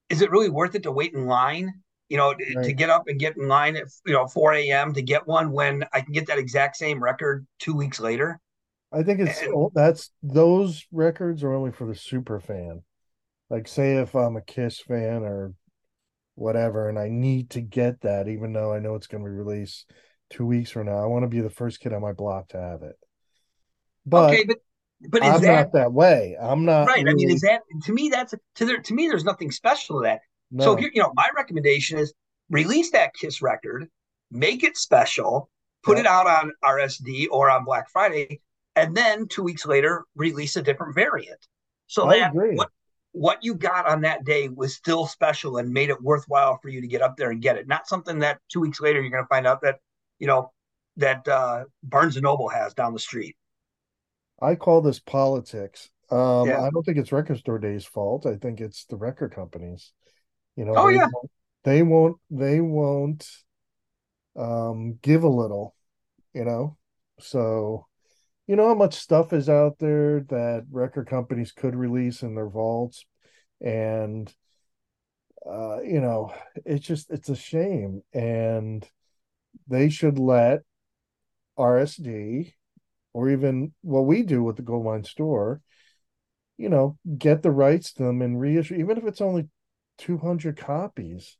is 0.09 0.21
it 0.21 0.29
really 0.29 0.49
worth 0.49 0.75
it 0.75 0.83
to 0.83 0.91
wait 0.91 1.13
in 1.13 1.25
line? 1.25 1.73
You 2.09 2.17
know, 2.17 2.35
right. 2.55 2.65
to 2.65 2.73
get 2.73 2.89
up 2.89 3.03
and 3.07 3.19
get 3.19 3.35
in 3.35 3.47
line 3.47 3.75
at 3.75 3.87
you 4.05 4.13
know 4.13 4.27
4 4.27 4.53
a.m. 4.53 4.93
to 4.93 5.01
get 5.01 5.27
one 5.27 5.51
when 5.51 5.85
I 5.91 6.01
can 6.01 6.13
get 6.13 6.27
that 6.27 6.37
exact 6.37 6.77
same 6.77 7.01
record 7.01 7.47
two 7.59 7.73
weeks 7.73 7.99
later. 7.99 8.39
I 8.91 9.03
think 9.03 9.19
it's 9.19 9.41
and, 9.41 9.69
that's 9.73 10.11
those 10.23 10.85
records 10.91 11.43
are 11.43 11.53
only 11.53 11.71
for 11.71 11.85
the 11.85 11.95
super 11.95 12.39
fan. 12.39 12.83
Like, 13.49 13.67
say 13.67 13.97
if 13.97 14.15
I'm 14.15 14.37
a 14.37 14.41
Kiss 14.41 14.79
fan 14.79 15.23
or 15.23 15.53
whatever, 16.35 16.89
and 16.89 16.97
I 16.97 17.09
need 17.09 17.51
to 17.51 17.61
get 17.61 18.01
that, 18.01 18.27
even 18.27 18.53
though 18.53 18.73
I 18.73 18.79
know 18.79 18.95
it's 18.95 19.07
going 19.07 19.23
to 19.23 19.29
be 19.29 19.35
released 19.35 19.89
two 20.29 20.45
weeks 20.45 20.71
from 20.71 20.87
now, 20.87 20.97
I 20.97 21.05
want 21.05 21.23
to 21.23 21.29
be 21.29 21.41
the 21.41 21.49
first 21.49 21.79
kid 21.79 21.93
on 21.93 22.01
my 22.01 22.13
block 22.13 22.49
to 22.49 22.59
have 22.59 22.83
it. 22.83 22.95
But 24.05 24.33
okay, 24.33 24.43
but 24.45 24.57
but 25.09 25.23
I'm 25.23 25.41
that, 25.41 25.53
not 25.53 25.73
that 25.73 25.93
way. 25.93 26.37
I'm 26.39 26.65
not 26.65 26.87
right. 26.87 27.03
Really... 27.03 27.11
I 27.11 27.13
mean, 27.15 27.29
is 27.31 27.41
that 27.41 27.61
to 27.83 27.93
me? 27.93 28.09
That's 28.09 28.33
to 28.55 28.65
there 28.65 28.81
to 28.81 28.93
me. 28.93 29.07
There's 29.07 29.25
nothing 29.25 29.51
special 29.51 29.99
to 29.99 30.03
that. 30.03 30.21
No. 30.51 30.63
So 30.63 30.75
here, 30.75 30.91
you 30.93 31.01
know, 31.01 31.11
my 31.15 31.29
recommendation 31.35 31.97
is 31.97 32.13
release 32.49 32.91
that 32.91 33.13
Kiss 33.13 33.41
record, 33.41 33.87
make 34.31 34.63
it 34.63 34.77
special, 34.77 35.49
put 35.83 35.97
yeah. 35.97 36.01
it 36.01 36.07
out 36.07 36.27
on 36.27 36.51
RSD 36.63 37.27
or 37.31 37.49
on 37.49 37.65
Black 37.65 37.89
Friday, 37.89 38.41
and 38.75 38.95
then 38.95 39.27
two 39.27 39.43
weeks 39.43 39.65
later 39.65 40.05
release 40.15 40.55
a 40.55 40.61
different 40.61 40.95
variant. 40.95 41.39
So 41.87 42.07
I 42.07 42.19
that 42.19 42.31
agree. 42.31 42.55
what 42.55 42.69
what 43.11 43.43
you 43.43 43.55
got 43.55 43.87
on 43.87 44.01
that 44.01 44.25
day 44.25 44.49
was 44.49 44.75
still 44.75 45.07
special 45.07 45.57
and 45.57 45.71
made 45.71 45.89
it 45.89 46.01
worthwhile 46.01 46.59
for 46.61 46.67
you 46.67 46.81
to 46.81 46.87
get 46.87 47.01
up 47.01 47.15
there 47.15 47.31
and 47.31 47.41
get 47.41 47.55
it. 47.55 47.65
Not 47.65 47.87
something 47.87 48.19
that 48.19 48.39
two 48.51 48.59
weeks 48.59 48.81
later 48.81 48.99
you're 49.01 49.11
going 49.11 49.23
to 49.23 49.27
find 49.29 49.47
out 49.47 49.61
that 49.61 49.77
you 50.19 50.27
know 50.27 50.51
that 50.97 51.27
uh, 51.27 51.65
Barnes 51.83 52.17
and 52.17 52.23
Noble 52.23 52.49
has 52.49 52.73
down 52.73 52.93
the 52.93 52.99
street. 52.99 53.35
I 54.41 54.55
call 54.55 54.81
this 54.81 54.99
politics. 54.99 55.89
Um, 56.11 56.47
yeah. 56.47 56.61
I 56.61 56.69
don't 56.69 56.83
think 56.83 56.97
it's 56.97 57.11
Record 57.11 57.39
Store 57.39 57.57
Day's 57.57 57.85
fault. 57.85 58.25
I 58.25 58.35
think 58.35 58.61
it's 58.61 58.85
the 58.85 58.97
record 58.97 59.33
companies. 59.33 59.91
You 60.55 60.65
know, 60.65 60.73
oh 60.75 60.87
they 60.87 60.95
yeah, 60.95 61.07
won't, 61.11 61.31
they 61.63 61.83
won't 61.83 62.17
they 62.29 62.61
won't 62.61 63.29
um, 64.37 64.97
give 65.01 65.23
a 65.23 65.29
little. 65.29 65.75
You 66.33 66.45
know, 66.45 66.77
so 67.19 67.87
you 68.47 68.55
know 68.55 68.67
how 68.67 68.75
much 68.75 68.95
stuff 68.95 69.33
is 69.33 69.49
out 69.49 69.79
there 69.79 70.21
that 70.29 70.65
record 70.69 71.07
companies 71.07 71.51
could 71.51 71.75
release 71.75 72.21
in 72.21 72.35
their 72.35 72.49
vaults, 72.49 73.05
and 73.61 74.33
uh, 75.45 75.81
you 75.81 76.01
know, 76.01 76.33
it's 76.65 76.85
just 76.85 77.11
it's 77.11 77.29
a 77.29 77.35
shame, 77.35 78.01
and 78.13 78.87
they 79.67 79.89
should 79.89 80.19
let 80.19 80.61
RSD 81.57 82.53
or 83.13 83.29
even 83.29 83.73
what 83.81 84.05
we 84.05 84.23
do 84.23 84.43
with 84.43 84.57
the 84.57 84.61
Goldmine 84.61 85.05
store, 85.05 85.61
you 86.57 86.67
know, 86.67 86.97
get 87.17 87.43
the 87.43 87.51
rights 87.51 87.93
to 87.93 88.03
them 88.03 88.21
and 88.21 88.39
reissue, 88.39 88.75
even 88.75 88.97
if 88.97 89.05
it's 89.05 89.21
only 89.21 89.47
200 89.97 90.57
copies. 90.57 91.37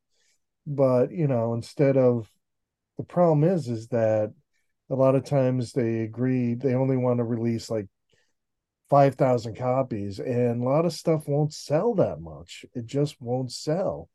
But, 0.68 1.12
you 1.12 1.28
know, 1.28 1.54
instead 1.54 1.98
of 1.98 2.30
the 2.98 3.04
problem 3.04 3.44
is, 3.44 3.68
is 3.68 3.88
that 3.90 4.34
a 4.90 4.96
lot 4.96 5.16
of 5.16 5.26
times 5.26 5.74
they 5.74 6.02
agree, 6.02 6.54
they 6.54 6.74
only 6.74 6.98
want 6.98 7.20
to 7.20 7.24
release 7.24 7.70
like 7.70 7.88
5,000 8.90 9.58
copies, 9.58 10.20
and 10.20 10.62
a 10.62 10.66
lot 10.66 10.86
of 10.86 10.94
stuff 10.94 11.28
won't 11.28 11.54
sell 11.54 11.96
that 11.96 12.20
much. 12.20 12.66
It 12.74 12.86
just 12.86 13.20
won't 13.20 13.52
sell. 13.52 14.10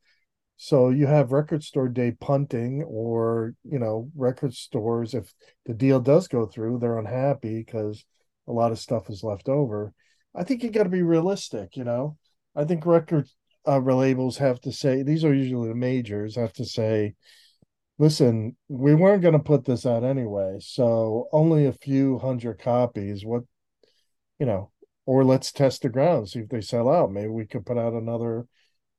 So 0.57 0.89
you 0.89 1.07
have 1.07 1.31
record 1.31 1.63
store 1.63 1.89
day 1.89 2.11
punting, 2.11 2.83
or 2.83 3.55
you 3.63 3.79
know, 3.79 4.09
record 4.15 4.53
stores. 4.53 5.13
If 5.13 5.33
the 5.65 5.73
deal 5.73 5.99
does 5.99 6.27
go 6.27 6.45
through, 6.45 6.79
they're 6.79 6.99
unhappy 6.99 7.63
because 7.63 8.05
a 8.47 8.51
lot 8.51 8.71
of 8.71 8.79
stuff 8.79 9.09
is 9.09 9.23
left 9.23 9.49
over. 9.49 9.93
I 10.35 10.43
think 10.43 10.63
you 10.63 10.69
got 10.69 10.83
to 10.83 10.89
be 10.89 11.01
realistic. 11.01 11.75
You 11.75 11.83
know, 11.83 12.17
I 12.55 12.65
think 12.65 12.85
record 12.85 13.27
uh, 13.67 13.79
labels 13.79 14.37
have 14.37 14.59
to 14.61 14.71
say 14.71 15.03
these 15.03 15.23
are 15.23 15.33
usually 15.33 15.69
the 15.69 15.75
majors 15.75 16.35
have 16.35 16.53
to 16.53 16.65
say, 16.65 17.15
listen, 17.97 18.55
we 18.67 18.95
weren't 18.95 19.21
going 19.21 19.33
to 19.33 19.39
put 19.39 19.65
this 19.65 19.85
out 19.85 20.03
anyway, 20.03 20.57
so 20.59 21.27
only 21.31 21.65
a 21.65 21.73
few 21.73 22.17
hundred 22.19 22.59
copies. 22.59 23.23
What, 23.25 23.43
you 24.39 24.45
know, 24.45 24.71
or 25.05 25.23
let's 25.23 25.51
test 25.51 25.83
the 25.83 25.89
ground, 25.89 26.29
see 26.29 26.39
if 26.39 26.49
they 26.49 26.61
sell 26.61 26.89
out. 26.89 27.11
Maybe 27.11 27.27
we 27.27 27.45
could 27.45 27.65
put 27.65 27.77
out 27.77 27.93
another 27.93 28.45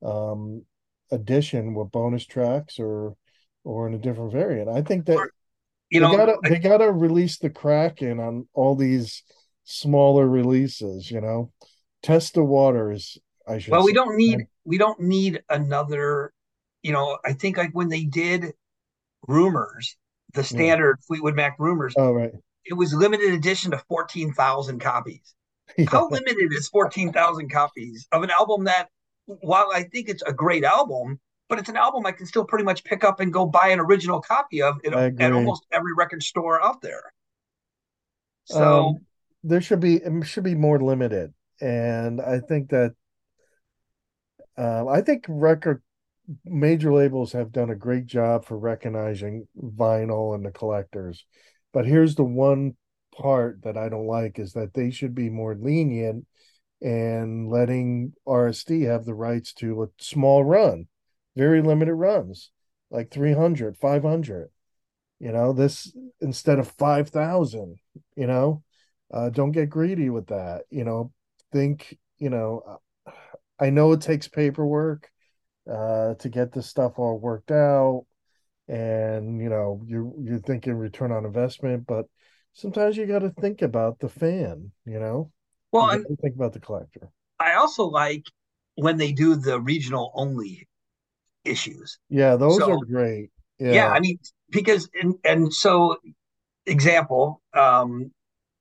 um 0.01 0.65
edition 1.11 1.73
with 1.73 1.91
bonus 1.91 2.25
tracks 2.25 2.77
or 2.79 3.15
or 3.63 3.87
in 3.87 3.93
a 3.93 3.97
different 3.97 4.31
variant. 4.31 4.69
I 4.69 4.81
think 4.81 5.05
that 5.05 5.29
you 5.89 5.99
know 5.99 6.11
they 6.11 6.17
gotta, 6.17 6.37
I, 6.43 6.49
they 6.49 6.59
gotta 6.59 6.91
release 6.91 7.37
the 7.37 7.49
Kraken 7.49 8.19
on 8.19 8.47
all 8.53 8.75
these 8.75 9.23
smaller 9.63 10.27
releases. 10.27 11.09
You 11.09 11.21
know, 11.21 11.51
test 12.01 12.33
the 12.33 12.43
waters. 12.43 13.17
I 13.47 13.59
should. 13.59 13.71
Well, 13.71 13.85
we 13.85 13.93
don't 13.93 14.17
need 14.17 14.47
we 14.65 14.77
don't 14.77 14.99
need 14.99 15.41
another. 15.49 16.31
You 16.81 16.91
know, 16.91 17.17
I 17.23 17.33
think 17.33 17.57
like 17.57 17.71
when 17.73 17.89
they 17.89 18.03
did 18.03 18.53
rumors, 19.27 19.95
the 20.33 20.43
standard 20.43 20.97
yeah. 20.99 21.05
Fleetwood 21.07 21.35
Mac 21.35 21.55
rumors. 21.59 21.93
Oh 21.97 22.11
right. 22.11 22.31
It 22.65 22.73
was 22.73 22.93
limited 22.93 23.33
edition 23.33 23.71
to 23.71 23.77
fourteen 23.87 24.33
thousand 24.33 24.79
copies. 24.79 25.33
Yeah. 25.77 25.85
How 25.89 26.09
limited 26.09 26.51
is 26.51 26.67
fourteen 26.67 27.13
thousand 27.13 27.49
copies 27.49 28.05
of 28.11 28.21
an 28.21 28.29
album 28.29 28.65
that 28.65 28.89
while 29.25 29.69
I 29.73 29.83
think 29.83 30.09
it's 30.09 30.21
a 30.23 30.33
great 30.33 30.65
album, 30.65 31.19
but 31.49 31.57
it's 31.57 31.69
an 31.69 31.77
album 31.77 32.05
I 32.05 32.11
can 32.11 32.25
still 32.25 32.43
pretty 32.45 32.65
much 32.65 32.83
pick 32.83 33.03
up 33.03 33.21
and 33.21 33.31
go 33.31 33.45
buy 33.45 33.69
an 33.69 33.79
original 33.79 34.21
copy 34.21 34.61
of 34.61 34.75
it 34.83 34.93
at 34.93 35.31
almost 35.31 35.65
every 35.71 35.93
record 35.97 36.21
store 36.21 36.63
out 36.63 36.81
there. 36.81 37.13
So 38.43 38.87
um, 38.87 38.97
there 39.43 39.61
should 39.61 39.79
be 39.79 40.01
should 40.25 40.43
be 40.43 40.53
more 40.53 40.79
limited, 40.79 41.33
and 41.61 42.21
I 42.21 42.39
think 42.39 42.69
that 42.69 42.93
uh, 44.57 44.87
I 44.87 45.01
think 45.01 45.25
record 45.27 45.81
major 46.45 46.93
labels 46.93 47.33
have 47.33 47.51
done 47.51 47.69
a 47.69 47.75
great 47.75 48.05
job 48.05 48.45
for 48.45 48.57
recognizing 48.57 49.47
vinyl 49.61 50.35
and 50.35 50.45
the 50.45 50.51
collectors. 50.51 51.25
But 51.73 51.85
here's 51.85 52.15
the 52.15 52.23
one 52.23 52.75
part 53.15 53.63
that 53.63 53.77
I 53.77 53.89
don't 53.89 54.07
like 54.07 54.39
is 54.39 54.53
that 54.53 54.73
they 54.73 54.91
should 54.91 55.13
be 55.15 55.29
more 55.29 55.55
lenient 55.55 56.25
and 56.81 57.49
letting 57.49 58.13
RSD 58.27 58.83
have 58.83 59.05
the 59.05 59.13
rights 59.13 59.53
to 59.53 59.83
a 59.83 59.87
small 59.99 60.43
run, 60.43 60.87
very 61.35 61.61
limited 61.61 61.95
runs, 61.95 62.51
like 62.89 63.11
300, 63.11 63.77
500. 63.77 64.49
You 65.19 65.31
know, 65.31 65.53
this 65.53 65.95
instead 66.19 66.59
of 66.59 66.67
5,000, 66.67 67.77
you 68.15 68.27
know, 68.27 68.63
uh, 69.13 69.29
don't 69.29 69.51
get 69.51 69.69
greedy 69.69 70.09
with 70.09 70.27
that. 70.27 70.63
You 70.69 70.83
know, 70.83 71.13
think, 71.51 71.97
you 72.17 72.29
know, 72.29 72.79
I 73.59 73.69
know 73.69 73.91
it 73.93 74.01
takes 74.01 74.27
paperwork 74.27 75.09
uh, 75.69 76.15
to 76.15 76.29
get 76.29 76.51
this 76.51 76.67
stuff 76.67 76.93
all 76.97 77.19
worked 77.19 77.51
out. 77.51 78.05
And, 78.67 79.41
you 79.41 79.49
know, 79.49 79.81
you're, 79.85 80.11
you're 80.21 80.39
thinking 80.39 80.73
return 80.75 81.11
on 81.11 81.25
investment, 81.25 81.85
but 81.85 82.05
sometimes 82.53 82.95
you 82.95 83.05
got 83.05 83.19
to 83.19 83.29
think 83.29 83.61
about 83.61 83.99
the 83.99 84.09
fan, 84.09 84.71
you 84.85 84.99
know. 84.99 85.31
Well, 85.71 85.89
You 85.89 86.05
and 86.05 86.19
think 86.19 86.35
about 86.35 86.53
the 86.53 86.59
collector. 86.59 87.09
I 87.39 87.55
also 87.55 87.85
like 87.85 88.23
when 88.75 88.97
they 88.97 89.11
do 89.11 89.35
the 89.35 89.59
regional 89.59 90.11
only 90.15 90.67
issues. 91.43 91.99
Yeah, 92.09 92.35
those 92.35 92.59
So- 92.59 92.71
are 92.71 92.85
great. 92.85 93.31
Yeah, 93.59 93.73
Yeah, 93.73 93.89
I 93.89 93.99
mean, 93.99 94.17
because 94.49 94.89
and 94.99 95.15
and 95.23 95.53
so 95.53 95.97
example, 96.65 97.41
um, 97.53 98.11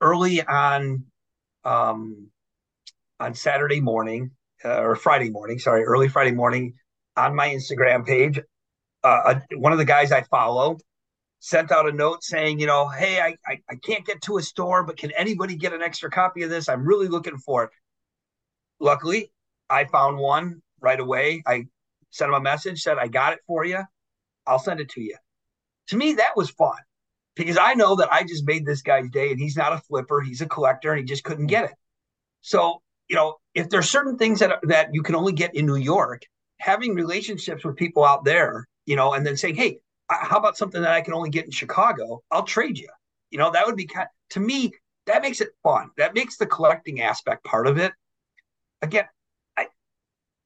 early 0.01 0.43
on 0.43 1.05
um 1.65 2.29
on 3.21 3.35
Saturday 3.35 3.81
morning 3.81 4.33
uh, 4.65 4.81
or 4.81 4.97
Friday 4.97 5.31
morning, 5.31 5.59
sorry, 5.59 5.85
early 5.85 6.09
Friday 6.09 6.33
morning 6.33 6.75
on 7.17 7.35
my 7.35 7.49
Instagram 7.49 8.07
page, 8.07 8.41
uh, 9.05 9.35
a- 9.51 9.59
one 9.59 9.73
of 9.73 9.79
the 9.79 9.85
guys 9.85 10.13
I 10.13 10.23
follow 10.23 10.79
sent 11.41 11.73
out 11.73 11.89
a 11.89 11.93
note 11.93 12.23
saying, 12.23 12.61
you 12.61 12.67
know, 12.67 12.89
hey, 12.89 13.21
I, 13.21 13.37
I 13.47 13.59
I 13.69 13.75
can't 13.75 14.07
get 14.07 14.23
to 14.23 14.39
a 14.39 14.43
store, 14.43 14.85
but 14.85 14.97
can 14.97 15.11
anybody 15.17 15.57
get 15.57 15.73
an 15.73 15.83
extra 15.83 16.09
copy 16.11 16.43
of 16.43 16.51
this? 16.51 16.69
I'm 16.69 16.87
really 16.87 17.09
looking 17.09 17.37
for 17.39 17.65
it. 17.65 17.71
Luckily, 18.79 19.33
I 19.69 19.85
found 19.87 20.19
one 20.19 20.63
right 20.81 21.01
away. 21.01 21.43
I 21.47 21.67
sent 22.11 22.29
him 22.29 22.35
a 22.35 22.41
message, 22.41 22.83
said 22.83 22.99
I 22.99 23.09
got 23.09 23.33
it 23.33 23.41
for 23.47 23.65
you. 23.65 23.81
I'll 24.47 24.59
send 24.59 24.81
it 24.81 24.91
to 24.91 25.01
you. 25.01 25.17
To 25.89 25.97
me, 25.97 26.15
that 26.15 26.37
was 26.37 26.51
fun 26.51 26.77
because 27.35 27.59
I 27.59 27.75
know 27.75 27.97
that 27.97 28.13
I 28.13 28.23
just 28.23 28.47
made 28.47 28.65
this 28.65 28.83
guy's 28.83 29.09
day 29.11 29.31
and 29.31 29.41
he's 29.41 29.57
not 29.57 29.73
a 29.73 29.79
flipper, 29.79 30.21
he's 30.21 30.41
a 30.41 30.47
collector 30.47 30.91
and 30.93 31.01
he 31.01 31.05
just 31.05 31.25
couldn't 31.25 31.47
get 31.47 31.65
it. 31.65 31.75
So, 32.41 32.83
you 33.09 33.17
know, 33.17 33.37
if 33.55 33.69
there's 33.69 33.89
certain 33.89 34.17
things 34.17 34.41
that 34.41 34.59
that 34.65 34.89
you 34.93 35.03
can 35.03 35.15
only 35.15 35.33
get 35.33 35.55
in 35.55 35.67
New 35.67 35.77
York, 35.77 36.23
having 36.59 36.95
relationships 36.95 37.65
with 37.65 37.77
people 37.77 38.05
out 38.05 38.25
there, 38.25 38.67
you 38.87 38.97
know, 38.97 39.15
and 39.15 39.27
then 39.27 39.37
saying, 39.37 39.57
"Hey, 39.57 39.81
how 40.09 40.39
about 40.39 40.57
something 40.57 40.83
that 40.83 40.93
I 40.93 41.01
can 41.01 41.15
only 41.15 41.31
get 41.31 41.45
in 41.45 41.51
Chicago? 41.51 42.23
I'll 42.31 42.45
trade 42.45 42.79
you." 42.79 42.89
You 43.31 43.39
know, 43.39 43.51
that 43.53 43.67
would 43.67 43.77
be 43.77 43.87
kind 43.87 44.09
to 44.31 44.41
me 44.41 44.73
that 45.07 45.23
makes 45.23 45.41
it 45.41 45.51
fun. 45.63 45.91
That 45.97 46.15
makes 46.15 46.37
the 46.37 46.47
collecting 46.47 47.01
aspect 47.01 47.45
part 47.45 47.67
of 47.67 47.79
it. 47.79 47.93
Again, 48.83 49.07
I 49.57 49.69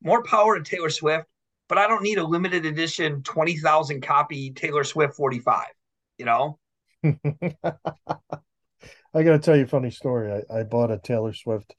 more 0.02 0.22
power 0.22 0.58
to 0.58 0.62
Taylor 0.62 0.90
Swift, 0.90 1.26
but 1.68 1.78
I 1.78 1.86
don't 1.86 2.02
need 2.02 2.18
a 2.18 2.24
limited 2.24 2.66
edition 2.66 3.22
20,000 3.22 4.02
copy 4.02 4.52
Taylor 4.52 4.84
Swift 4.84 5.14
45, 5.14 5.66
you 6.18 6.24
know? 6.24 6.58
I 7.04 7.12
got 9.22 9.32
to 9.32 9.38
tell 9.38 9.56
you 9.56 9.64
a 9.64 9.68
funny 9.68 9.90
story. 9.90 10.42
I, 10.50 10.60
I 10.60 10.62
bought 10.62 10.90
a 10.90 10.98
Taylor 10.98 11.32
Swift 11.32 11.74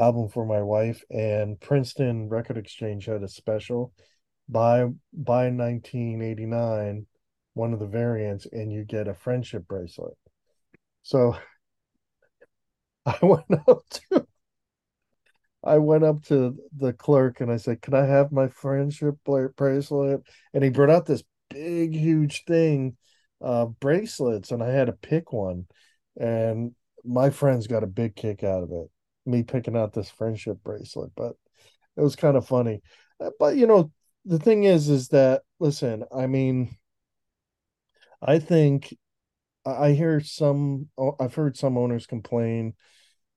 album 0.00 0.28
for 0.28 0.46
my 0.46 0.62
wife, 0.62 1.04
and 1.10 1.60
Princeton 1.60 2.28
Record 2.28 2.56
Exchange 2.56 3.06
had 3.06 3.22
a 3.22 3.28
special 3.28 3.92
buy 4.48 4.86
by 5.12 5.50
1989, 5.50 7.06
one 7.54 7.72
of 7.72 7.78
the 7.78 7.86
variants, 7.86 8.46
and 8.50 8.72
you 8.72 8.84
get 8.84 9.08
a 9.08 9.14
friendship 9.14 9.66
bracelet. 9.68 10.16
So 11.02 11.36
I 13.06 13.18
went 13.22 13.44
up 13.68 13.84
to 13.90 14.26
I 15.62 15.78
went 15.78 16.04
up 16.04 16.22
to 16.24 16.56
the 16.76 16.92
clerk 16.92 17.40
and 17.40 17.52
I 17.52 17.56
said, 17.58 17.82
"Can 17.82 17.94
I 17.94 18.06
have 18.06 18.32
my 18.32 18.48
friendship 18.48 19.16
bracelet?" 19.56 20.22
And 20.54 20.64
he 20.64 20.70
brought 20.70 20.90
out 20.90 21.06
this 21.06 21.22
big, 21.50 21.94
huge 21.94 22.44
thing 22.44 22.96
of 23.40 23.78
bracelets, 23.80 24.50
and 24.52 24.62
I 24.62 24.70
had 24.70 24.86
to 24.86 24.92
pick 24.92 25.32
one. 25.32 25.66
And 26.18 26.74
my 27.04 27.30
friends 27.30 27.66
got 27.66 27.82
a 27.82 27.86
big 27.86 28.16
kick 28.16 28.42
out 28.42 28.62
of 28.62 28.70
it, 28.72 28.90
me 29.26 29.42
picking 29.42 29.76
out 29.76 29.92
this 29.92 30.10
friendship 30.10 30.58
bracelet. 30.64 31.12
But 31.16 31.36
it 31.96 32.02
was 32.02 32.16
kind 32.16 32.36
of 32.36 32.46
funny. 32.46 32.82
Uh, 33.20 33.30
But 33.38 33.56
you 33.56 33.66
know, 33.66 33.92
the 34.24 34.38
thing 34.38 34.64
is, 34.64 34.88
is 34.88 35.08
that 35.08 35.42
listen, 35.60 36.04
I 36.14 36.26
mean, 36.26 36.76
I 38.22 38.38
think 38.38 38.94
I 39.66 39.92
hear 39.92 40.20
some, 40.20 40.90
I've 41.20 41.34
heard 41.34 41.56
some 41.56 41.78
owners 41.78 42.06
complain 42.06 42.74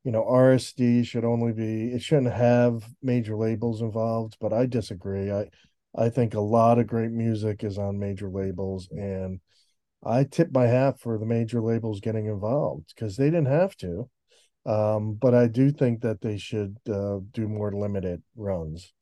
you 0.06 0.12
know, 0.12 0.24
RSD 0.26 1.04
should 1.04 1.26
only 1.26 1.54
be 1.54 1.94
it 1.94 2.02
shouldn't 2.02 2.34
have 2.34 2.86
major 3.04 3.38
labels 3.38 3.82
involved, 3.82 4.38
but 4.42 4.54
I 4.54 4.66
disagree. 4.66 5.32
I 5.32 5.50
I 5.96 6.10
think 6.10 6.34
a 6.36 6.42
lot 6.42 6.80
of 6.80 6.88
great 6.88 7.12
music 7.12 7.64
is 7.64 7.78
on 7.78 8.00
major 8.00 8.30
labels 8.30 8.90
and 8.92 9.42
I 10.04 10.26
tip 10.26 10.52
my 10.54 10.68
hat 10.68 11.00
for 11.00 11.18
the 11.20 11.26
major 11.28 11.62
labels 11.62 12.02
getting 12.02 12.28
involved 12.28 12.94
because 12.96 13.18
they 13.18 13.26
didn't 13.28 13.48
have 13.48 13.78
to. 13.78 14.10
Um, 14.66 15.14
but 15.16 15.34
I 15.36 15.48
do 15.48 15.72
think 15.72 16.02
that 16.02 16.22
they 16.22 16.38
should 16.38 16.78
uh, 16.90 17.20
do 17.32 17.48
more 17.48 17.72
limited 17.74 18.22
runs. 18.36 18.94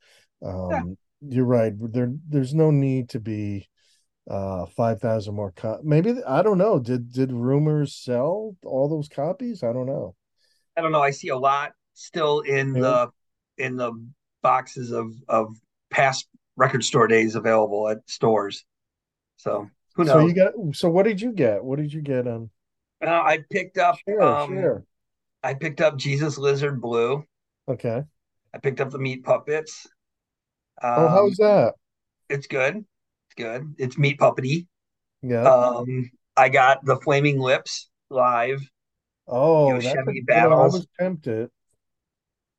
Um, 0.44 0.98
you're 1.22 1.46
right. 1.46 1.74
There 1.78 2.12
there's 2.28 2.54
no 2.56 2.72
need 2.72 3.10
to 3.10 3.20
be 3.20 3.70
uh 4.30 4.66
5,000 4.68 5.34
more 5.36 5.52
co- 5.52 5.80
maybe 5.84 6.16
I 6.28 6.42
don't 6.44 6.58
know. 6.58 6.80
Did 6.80 7.12
did 7.12 7.32
rumors 7.32 7.96
sell 7.96 8.56
all 8.66 8.88
those 8.90 9.08
copies? 9.10 9.64
I 9.64 9.74
don't 9.74 9.88
know. 9.88 10.16
I 10.78 10.82
don't 10.82 10.92
know. 10.92 11.02
I 11.02 11.12
see 11.12 11.30
a 11.30 11.38
lot 11.38 11.74
still 11.94 12.40
in 12.42 12.76
Yeah. 12.76 12.82
the 12.82 13.12
in 13.64 13.76
the 13.76 13.92
boxes 14.42 14.92
of 14.92 15.12
of 15.28 15.56
past 15.90 16.28
record 16.56 16.84
store 16.84 17.08
days 17.08 17.36
available 17.36 17.88
at 17.90 17.98
stores. 18.10 18.64
So 19.38 19.68
who 19.96 20.04
knows? 20.06 20.14
So 20.14 20.28
you 20.28 20.34
got 20.34 20.54
so 20.74 20.90
what 20.90 21.04
did 21.04 21.22
you 21.22 21.34
get? 21.34 21.64
What 21.64 21.78
did 21.80 21.94
you 21.94 22.02
get 22.02 22.28
on? 22.28 22.50
Uh, 23.04 23.10
I 23.10 23.40
picked 23.50 23.78
up 23.78 23.98
Sure, 24.08 24.22
um 24.22 24.56
sure. 24.56 24.84
I 25.44 25.54
picked 25.54 25.82
up 25.82 25.98
Jesus 25.98 26.38
Lizard 26.38 26.82
Blue. 26.82 27.26
Okay. 27.68 28.04
I 28.54 28.58
picked 28.58 28.82
up 28.82 28.90
the 28.92 29.00
Meat 29.00 29.24
Puppets. 29.24 29.88
Oh, 30.84 31.08
Um, 31.08 31.12
how's 31.12 31.38
that? 31.38 31.74
it's 32.30 32.48
good. 32.48 32.76
It's 32.78 33.36
good. 33.36 33.76
It's 33.78 33.98
meat 33.98 34.20
puppety. 34.20 34.68
Yeah. 35.22 35.44
Um, 35.44 36.10
I 36.36 36.50
got 36.50 36.84
the 36.86 36.98
Flaming 36.98 37.40
Lips 37.40 37.90
live. 38.10 38.62
oh, 39.28 39.68
you 39.68 39.74
know, 39.74 39.80
that's 39.82 39.94
a, 39.96 39.98
Chevy 40.00 40.14
you 40.16 40.26
know, 40.28 40.54
I 40.54 40.66
was 40.66 40.88
tempted. 41.00 41.50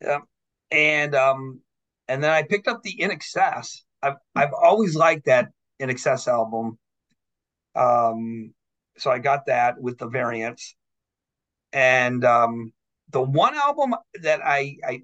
Yeah. 0.01 0.19
And 0.71 1.15
um 1.15 1.61
and 2.09 2.23
then 2.23 2.31
I 2.31 2.43
picked 2.43 2.69
up 2.69 2.83
the 2.83 2.97
INXS. 3.01 3.83
I've 4.03 4.17
I've 4.35 4.53
always 4.53 4.95
liked 4.95 5.27
that 5.27 5.49
INXS 5.81 6.29
album. 6.29 6.79
Um 7.75 8.55
so 8.99 9.11
I 9.11 9.19
got 9.19 9.47
that 9.47 9.81
with 9.81 9.99
the 9.99 10.09
variants. 10.09 10.77
And 11.73 12.25
um 12.25 12.73
the 13.11 13.23
one 13.23 13.55
album 13.55 13.95
that 14.23 14.41
I 14.45 14.77
I 14.87 15.03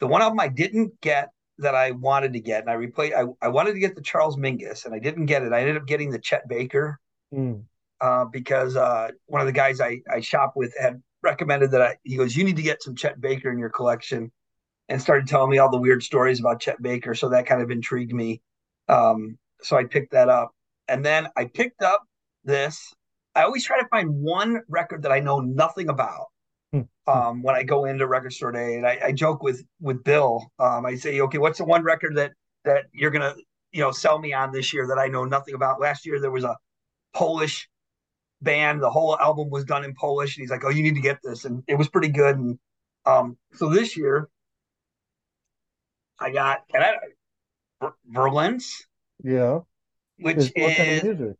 the 0.00 0.06
one 0.06 0.22
album 0.22 0.40
I 0.40 0.48
didn't 0.48 1.00
get 1.00 1.30
that 1.58 1.74
I 1.74 1.92
wanted 1.92 2.32
to 2.32 2.40
get 2.40 2.62
and 2.62 2.70
I 2.70 2.76
replayed, 2.76 3.14
I, 3.14 3.46
I 3.46 3.48
wanted 3.48 3.74
to 3.74 3.78
get 3.78 3.94
the 3.94 4.02
Charles 4.02 4.36
Mingus 4.36 4.84
and 4.84 4.94
I 4.94 4.98
didn't 4.98 5.26
get 5.26 5.42
it. 5.42 5.52
I 5.52 5.60
ended 5.60 5.76
up 5.76 5.86
getting 5.86 6.10
the 6.10 6.18
Chet 6.18 6.48
Baker 6.48 6.98
Mm. 7.32 7.64
uh, 8.00 8.26
because 8.26 8.76
uh, 8.76 9.08
one 9.26 9.40
of 9.40 9.46
the 9.46 9.52
guys 9.52 9.80
I, 9.80 10.02
I 10.10 10.20
shop 10.20 10.52
with 10.54 10.74
had 10.78 11.02
recommended 11.22 11.70
that 11.70 11.80
I, 11.80 11.96
he 12.02 12.16
goes, 12.16 12.36
you 12.36 12.44
need 12.44 12.56
to 12.56 12.62
get 12.62 12.82
some 12.82 12.94
Chet 12.94 13.20
Baker 13.20 13.50
in 13.50 13.58
your 13.58 13.70
collection 13.70 14.30
and 14.88 15.00
started 15.00 15.26
telling 15.26 15.50
me 15.50 15.58
all 15.58 15.70
the 15.70 15.78
weird 15.78 16.02
stories 16.02 16.40
about 16.40 16.60
Chet 16.60 16.82
Baker. 16.82 17.14
So 17.14 17.30
that 17.30 17.46
kind 17.46 17.62
of 17.62 17.70
intrigued 17.70 18.12
me. 18.12 18.42
Um, 18.88 19.38
so 19.62 19.76
I 19.78 19.84
picked 19.84 20.12
that 20.12 20.28
up. 20.28 20.50
And 20.88 21.02
then 21.04 21.28
I 21.36 21.46
picked 21.46 21.82
up 21.82 22.02
this. 22.44 22.92
I 23.34 23.42
always 23.42 23.64
try 23.64 23.80
to 23.80 23.88
find 23.88 24.10
one 24.14 24.60
record 24.68 25.02
that 25.02 25.12
I 25.12 25.20
know 25.20 25.40
nothing 25.40 25.88
about 25.88 26.26
Hmm. 26.72 26.82
um, 27.06 27.42
when 27.42 27.54
I 27.54 27.62
go 27.64 27.84
into 27.86 28.06
record 28.06 28.32
store 28.32 28.52
day. 28.52 28.76
And 28.76 28.86
I, 28.86 28.98
I 29.06 29.12
joke 29.12 29.42
with 29.42 29.64
with 29.80 30.04
Bill. 30.04 30.52
Um, 30.58 30.86
I 30.86 30.94
say, 30.96 31.20
okay, 31.20 31.38
what's 31.38 31.58
the 31.58 31.64
one 31.64 31.82
record 31.84 32.16
that 32.16 32.32
that 32.64 32.86
you're 32.92 33.10
gonna 33.10 33.34
you 33.72 33.80
know 33.80 33.92
sell 33.92 34.18
me 34.18 34.32
on 34.32 34.52
this 34.52 34.72
year 34.72 34.86
that 34.88 34.98
I 34.98 35.08
know 35.08 35.24
nothing 35.24 35.54
about? 35.54 35.80
Last 35.80 36.06
year 36.06 36.20
there 36.20 36.30
was 36.30 36.44
a 36.44 36.56
Polish 37.14 37.68
band. 38.42 38.82
The 38.82 38.90
whole 38.90 39.18
album 39.18 39.50
was 39.50 39.64
done 39.64 39.84
in 39.84 39.94
Polish, 39.94 40.36
and 40.36 40.42
he's 40.42 40.50
like, 40.50 40.64
"Oh, 40.64 40.70
you 40.70 40.82
need 40.82 40.94
to 40.96 41.00
get 41.00 41.18
this," 41.24 41.44
and 41.44 41.62
it 41.68 41.76
was 41.76 41.88
pretty 41.88 42.08
good. 42.08 42.36
And 42.38 42.58
um, 43.06 43.38
so 43.54 43.70
this 43.70 43.96
year, 43.96 44.28
I 46.18 46.30
got 46.30 46.64
and 46.72 46.82
I, 46.84 46.94
Ver- 47.80 47.94
Virulence, 48.06 48.86
Yeah. 49.24 49.60
which 50.18 50.36
Is 50.38 50.52
what 50.54 50.74
kind 50.76 50.90
is 50.90 50.98
of 50.98 51.02
music? 51.02 51.36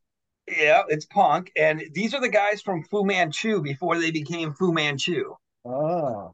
Yeah, 0.57 0.83
it's 0.89 1.07
punk, 1.07 1.51
and 1.57 1.83
these 1.93 2.15
are 2.15 2.21
the 2.21 2.29
guys 2.29 2.63
from 2.63 2.85
Fu 2.85 3.05
Manchu 3.05 3.63
before 3.63 3.99
they 3.99 4.11
became 4.11 4.53
Fu 4.55 4.73
Manchu. 4.73 5.35
Ah. 5.67 6.31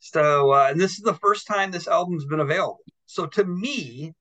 So, 0.00 0.52
uh, 0.52 0.68
and 0.70 0.80
this 0.80 0.92
is 0.92 1.00
the 1.00 1.14
first 1.14 1.46
time 1.46 1.70
this 1.70 1.88
album's 1.88 2.24
been 2.24 2.40
available. 2.40 2.80
So 3.06 3.26
to 3.26 3.44
me, 3.44 4.14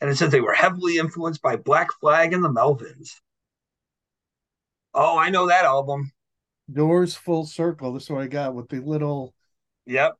and 0.00 0.10
it 0.10 0.16
says 0.16 0.30
they 0.30 0.40
were 0.40 0.54
heavily 0.54 0.96
influenced 0.96 1.42
by 1.42 1.56
Black 1.56 1.88
Flag 2.00 2.32
and 2.32 2.42
the 2.42 2.48
Melvins. 2.48 3.10
Oh, 4.94 5.18
I 5.18 5.30
know 5.30 5.48
that 5.48 5.64
album. 5.64 6.12
Doors 6.72 7.14
full 7.14 7.46
circle. 7.46 7.92
This 7.92 8.04
is 8.04 8.10
what 8.10 8.22
I 8.22 8.26
got 8.26 8.54
with 8.54 8.68
the 8.68 8.80
little 8.80 9.34
Yep, 9.88 10.18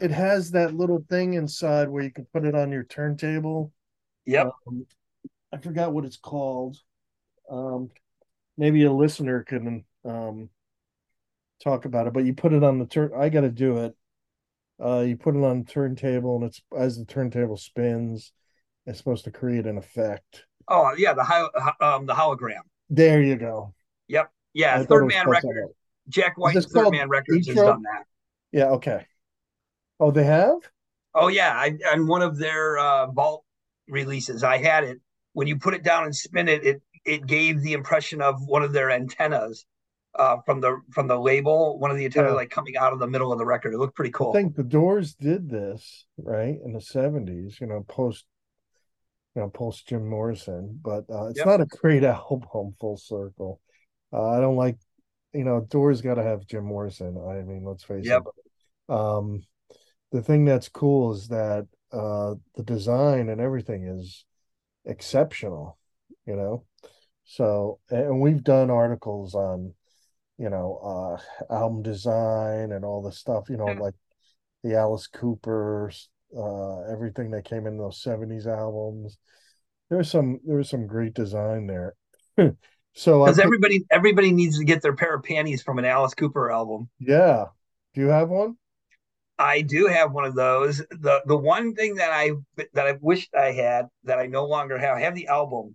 it 0.00 0.10
has 0.10 0.50
that 0.52 0.72
little 0.72 1.04
thing 1.10 1.34
inside 1.34 1.90
where 1.90 2.02
you 2.02 2.10
can 2.10 2.26
put 2.32 2.46
it 2.46 2.54
on 2.54 2.72
your 2.72 2.84
turntable. 2.84 3.70
yep. 4.24 4.50
Um, 4.66 4.86
I 5.52 5.58
forgot 5.58 5.92
what 5.92 6.06
it's 6.06 6.16
called. 6.16 6.78
Um, 7.50 7.90
maybe 8.56 8.84
a 8.84 8.92
listener 8.92 9.42
can 9.42 9.84
um 10.04 10.48
talk 11.62 11.84
about 11.84 12.06
it, 12.06 12.12
but 12.12 12.24
you 12.24 12.34
put 12.34 12.52
it 12.52 12.64
on 12.64 12.78
the 12.78 12.86
turn. 12.86 13.12
I 13.16 13.28
got 13.28 13.42
to 13.42 13.50
do 13.50 13.78
it. 13.78 13.96
Uh, 14.82 15.00
you 15.00 15.16
put 15.16 15.36
it 15.36 15.44
on 15.44 15.64
the 15.64 15.70
turntable, 15.70 16.36
and 16.36 16.44
it's 16.44 16.62
as 16.76 16.96
the 16.96 17.04
turntable 17.04 17.56
spins, 17.56 18.32
it's 18.86 18.98
supposed 18.98 19.24
to 19.24 19.30
create 19.30 19.66
an 19.66 19.76
effect. 19.76 20.44
Oh, 20.68 20.92
yeah, 20.96 21.12
the 21.12 21.24
hol- 21.24 21.50
um 21.80 22.06
the 22.06 22.14
hologram. 22.14 22.62
There 22.88 23.22
you 23.22 23.36
go. 23.36 23.74
Yep, 24.08 24.32
yeah. 24.54 24.80
it 24.80 24.88
Third 24.88 25.06
Man 25.06 25.24
called 25.24 25.34
Record. 25.34 25.42
something 25.42 25.62
else. 25.62 25.72
Jack 26.08 26.38
White 26.38 26.54
this 26.54 26.64
and 26.64 26.74
Third 26.74 26.92
Man 26.92 27.08
Records 27.08 27.46
has 27.46 27.56
done 27.56 27.82
that. 27.82 28.04
Yeah. 28.52 28.70
Okay. 28.70 29.06
Oh, 29.98 30.10
they 30.10 30.24
have. 30.24 30.58
Oh 31.14 31.28
yeah, 31.28 31.52
I 31.54 31.76
on 31.92 32.06
one 32.06 32.22
of 32.22 32.38
their 32.38 32.78
uh, 32.78 33.06
vault 33.10 33.44
releases, 33.88 34.42
I 34.42 34.58
had 34.58 34.84
it. 34.84 35.00
When 35.32 35.46
you 35.46 35.58
put 35.58 35.74
it 35.74 35.82
down 35.82 36.04
and 36.04 36.14
spin 36.14 36.48
it, 36.48 36.64
it 36.64 36.82
it 37.04 37.26
gave 37.26 37.62
the 37.62 37.72
impression 37.72 38.20
of 38.20 38.36
one 38.46 38.62
of 38.62 38.72
their 38.72 38.90
antennas 38.90 39.64
uh, 40.14 40.38
from 40.44 40.60
the 40.60 40.80
from 40.90 41.06
the 41.08 41.18
label. 41.18 41.78
One 41.78 41.90
of 41.90 41.96
the 41.96 42.04
antennas 42.04 42.30
Yeah. 42.30 42.36
like 42.36 42.50
coming 42.50 42.76
out 42.76 42.92
of 42.92 42.98
the 42.98 43.06
middle 43.06 43.32
of 43.32 43.38
the 43.38 43.46
record. 43.46 43.74
It 43.74 43.78
looked 43.78 43.94
pretty 43.96 44.10
cool. 44.10 44.30
I 44.30 44.34
think 44.34 44.56
the 44.56 44.64
Doors 44.64 45.14
did 45.14 45.48
this 45.48 46.06
right 46.18 46.58
in 46.64 46.72
the 46.72 46.80
seventies. 46.80 47.58
You 47.60 47.66
know, 47.68 47.84
post, 47.88 48.24
you 49.34 49.42
know, 49.42 49.48
post 49.48 49.86
Jim 49.88 50.08
Morrison. 50.08 50.78
But 50.82 51.04
uh, 51.10 51.26
it's 51.26 51.38
Yep. 51.38 51.46
not 51.46 51.60
a 51.60 51.66
great 51.66 52.04
album. 52.30 52.74
Full 52.80 52.96
circle. 52.96 53.60
Uh, 54.12 54.30
I 54.30 54.40
don't 54.40 54.56
like. 54.56 54.76
You 55.32 55.44
know, 55.44 55.60
Doors 55.60 56.00
got 56.02 56.14
to 56.14 56.24
have 56.24 56.44
Jim 56.46 56.64
Morrison. 56.64 57.16
I 57.16 57.42
mean, 57.42 57.64
let's 57.64 57.84
face 57.84 58.04
Yep. 58.04 58.22
it. 58.26 58.92
Um, 58.92 59.42
the 60.10 60.22
thing 60.22 60.44
that's 60.44 60.68
cool 60.68 61.12
is 61.12 61.28
that 61.28 61.68
uh, 61.92 62.34
the 62.56 62.64
design 62.64 63.28
and 63.28 63.40
everything 63.40 63.86
is 63.86 64.24
exceptional. 64.84 65.78
You 66.30 66.36
know, 66.36 66.64
so 67.24 67.80
and 67.90 68.20
we've 68.20 68.44
done 68.44 68.70
articles 68.70 69.34
on, 69.34 69.74
you 70.38 70.48
know, 70.48 71.18
uh, 71.50 71.52
album 71.52 71.82
design 71.82 72.70
and 72.70 72.84
all 72.84 73.02
the 73.02 73.10
stuff. 73.10 73.50
You 73.50 73.56
know, 73.56 73.66
like 73.66 73.94
the 74.62 74.76
Alice 74.76 75.08
Cooper, 75.08 75.90
uh, 76.36 76.82
everything 76.82 77.32
that 77.32 77.44
came 77.44 77.66
in 77.66 77.78
those 77.78 78.00
'70s 78.00 78.46
albums. 78.46 79.18
There's 79.88 80.08
some 80.08 80.38
there 80.46 80.58
was 80.58 80.70
some 80.70 80.86
great 80.86 81.14
design 81.14 81.66
there. 81.66 81.94
so 82.94 83.24
Because 83.24 83.40
everybody 83.40 83.84
everybody 83.90 84.30
needs 84.30 84.56
to 84.58 84.64
get 84.64 84.82
their 84.82 84.94
pair 84.94 85.16
of 85.16 85.24
panties 85.24 85.64
from 85.64 85.80
an 85.80 85.84
Alice 85.84 86.14
Cooper 86.14 86.52
album. 86.52 86.88
yeah. 87.00 87.46
Do 87.92 88.02
you 88.02 88.06
have 88.06 88.28
one? 88.28 88.56
I 89.36 89.62
do 89.62 89.86
have 89.86 90.12
one 90.12 90.26
of 90.26 90.36
those. 90.36 90.78
The 90.78 91.22
the 91.26 91.36
one 91.36 91.74
thing 91.74 91.96
that 91.96 92.12
I 92.12 92.30
that 92.74 92.86
I 92.86 92.98
wished 93.00 93.34
I 93.34 93.50
had 93.50 93.88
that 94.04 94.20
I 94.20 94.26
no 94.26 94.44
longer 94.44 94.78
have, 94.78 94.96
I 94.96 95.00
have 95.00 95.16
the 95.16 95.26
album. 95.26 95.74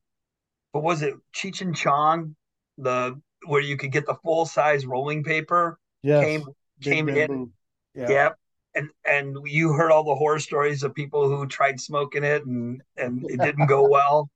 But 0.75 0.83
was 0.83 1.03
it 1.03 1.13
Cheech 1.33 1.61
and 1.61 1.73
Chong? 1.73 2.35
The 2.77 3.17
where 3.47 3.61
you 3.61 3.77
could 3.77 3.93
get 3.93 4.05
the 4.05 4.15
full 4.25 4.45
size 4.45 4.85
rolling 4.85 5.23
paper 5.23 5.79
Yes. 6.03 6.21
came 6.21 6.43
Big 6.81 6.91
came 6.93 7.07
in. 7.07 7.53
Yeah. 7.93 8.09
Yep. 8.09 8.35
And 8.75 8.89
and 9.05 9.37
you 9.45 9.71
heard 9.71 9.89
all 9.89 10.03
the 10.03 10.15
horror 10.15 10.39
stories 10.39 10.83
of 10.83 10.93
people 10.93 11.29
who 11.29 11.47
tried 11.47 11.79
smoking 11.79 12.25
it 12.25 12.45
and 12.45 12.81
and 12.97 13.23
it 13.29 13.39
didn't 13.39 13.67
go 13.67 13.87
well. 13.89 14.29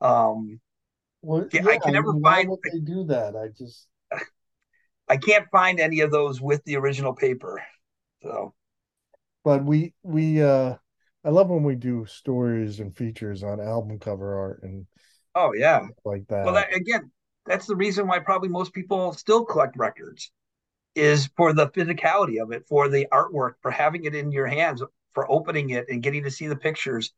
Um 0.00 0.60
Well, 1.22 1.48
Yeah, 1.52 1.66
I 1.66 1.78
can 1.78 1.92
never 1.94 2.12
mean, 2.12 2.22
find- 2.22 2.56
they 2.72 2.78
do 2.78 3.02
that? 3.06 3.34
I 3.34 3.48
just 3.48 3.88
I 5.08 5.16
can't 5.16 5.48
find 5.50 5.80
any 5.80 6.02
of 6.02 6.12
those 6.12 6.40
with 6.40 6.62
the 6.66 6.76
original 6.76 7.16
paper. 7.16 7.60
So 8.22 8.54
but 9.42 9.64
we 9.64 9.92
we 10.04 10.40
uh 10.40 10.76
I 11.24 11.30
love 11.30 11.48
when 11.50 11.64
we 11.64 11.74
do 11.74 12.06
stories 12.06 12.78
and 12.78 12.96
features 12.96 13.42
on 13.42 13.60
album 13.60 13.98
cover 13.98 14.38
art 14.38 14.62
and 14.62 14.86
oh 15.34 15.52
yeah. 15.54 15.86
like 16.04 16.26
that. 16.28 16.44
Well, 16.44 16.54
that, 16.54 16.74
again, 16.74 17.10
that's 17.46 17.66
the 17.66 17.76
reason 17.76 18.06
why 18.06 18.18
probably 18.18 18.48
most 18.48 18.72
people 18.72 19.12
still 19.12 19.44
collect 19.44 19.76
records, 19.76 20.30
is 20.94 21.28
for 21.36 21.52
the 21.52 21.68
physicality 21.68 22.42
of 22.42 22.52
it, 22.52 22.66
for 22.68 22.88
the 22.88 23.06
artwork, 23.12 23.54
for 23.62 23.70
having 23.70 24.04
it 24.04 24.14
in 24.14 24.32
your 24.32 24.46
hands, 24.46 24.82
for 25.14 25.30
opening 25.30 25.70
it 25.70 25.86
and 25.88 26.02
getting 26.02 26.24
to 26.24 26.30
see 26.30 26.46
the 26.46 26.56
pictures. 26.56 27.12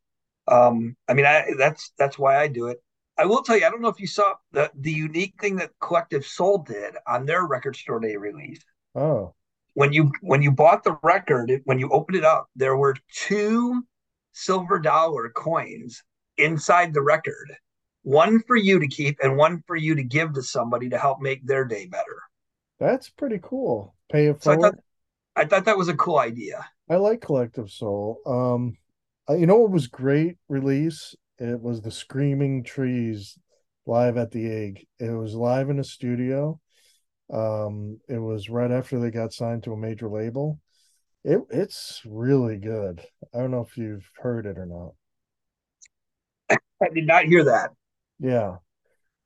Um, 0.47 0.95
I 1.07 1.13
mean, 1.13 1.25
I 1.25 1.45
that's 1.57 1.91
that's 1.97 2.17
why 2.19 2.37
I 2.37 2.47
do 2.47 2.67
it. 2.67 2.81
I 3.17 3.25
will 3.25 3.43
tell 3.43 3.57
you, 3.57 3.65
I 3.65 3.69
don't 3.69 3.81
know 3.81 3.89
if 3.89 3.99
you 3.99 4.07
saw 4.07 4.33
the 4.51 4.71
the 4.75 4.91
unique 4.91 5.35
thing 5.39 5.55
that 5.57 5.71
Collective 5.79 6.25
Soul 6.25 6.59
did 6.59 6.95
on 7.07 7.25
their 7.25 7.45
record 7.45 7.75
store 7.75 7.99
day 7.99 8.17
release. 8.17 8.59
oh, 8.95 9.33
When 9.75 9.93
you 9.93 10.11
when 10.21 10.41
you 10.41 10.51
bought 10.51 10.83
the 10.83 10.97
record, 11.03 11.61
when 11.65 11.79
you 11.79 11.89
opened 11.89 12.17
it 12.17 12.25
up, 12.25 12.49
there 12.55 12.75
were 12.75 12.95
two 13.11 13.83
silver 14.31 14.79
dollar 14.79 15.29
coins 15.29 16.03
inside 16.37 16.93
the 16.93 17.01
record 17.01 17.55
one 18.03 18.41
for 18.43 18.55
you 18.55 18.79
to 18.79 18.87
keep 18.87 19.17
and 19.23 19.37
one 19.37 19.63
for 19.65 19.75
you 19.75 19.95
to 19.95 20.03
give 20.03 20.33
to 20.33 20.43
somebody 20.43 20.89
to 20.89 20.97
help 20.97 21.21
make 21.21 21.45
their 21.45 21.65
day 21.65 21.85
better. 21.85 22.21
that's 22.79 23.09
pretty 23.09 23.39
cool. 23.41 23.95
Pay 24.11 24.27
it 24.27 24.41
So 24.41 24.51
I 24.51 24.55
forward. 24.55 24.71
thought 24.71 24.83
I 25.35 25.45
thought 25.45 25.65
that 25.65 25.77
was 25.77 25.87
a 25.87 25.95
cool 25.95 26.19
idea. 26.19 26.65
I 26.89 26.97
like 26.97 27.21
Collective 27.21 27.71
Soul. 27.71 28.19
Um, 28.25 28.77
you 29.37 29.47
know 29.47 29.57
what 29.57 29.71
was 29.71 29.87
great 29.87 30.37
release? 30.49 31.15
It 31.39 31.59
was 31.59 31.81
the 31.81 31.91
Screaming 31.91 32.63
Trees 32.63 33.37
live 33.85 34.17
at 34.17 34.31
the 34.31 34.51
Egg. 34.51 34.85
It 34.99 35.09
was 35.11 35.33
live 35.33 35.69
in 35.69 35.79
a 35.79 35.83
studio. 35.83 36.59
Um, 37.33 37.99
it 38.07 38.19
was 38.19 38.49
right 38.49 38.71
after 38.71 38.99
they 38.99 39.11
got 39.11 39.33
signed 39.33 39.63
to 39.63 39.73
a 39.73 39.77
major 39.77 40.09
label. 40.09 40.59
It 41.23 41.39
it's 41.49 42.01
really 42.05 42.57
good. 42.57 43.01
I 43.33 43.39
don't 43.39 43.51
know 43.51 43.65
if 43.67 43.77
you've 43.77 44.09
heard 44.17 44.45
it 44.45 44.57
or 44.57 44.65
not. 44.65 44.93
I 46.81 46.89
did 46.93 47.07
not 47.07 47.25
hear 47.25 47.45
that. 47.45 47.71
Yeah, 48.19 48.57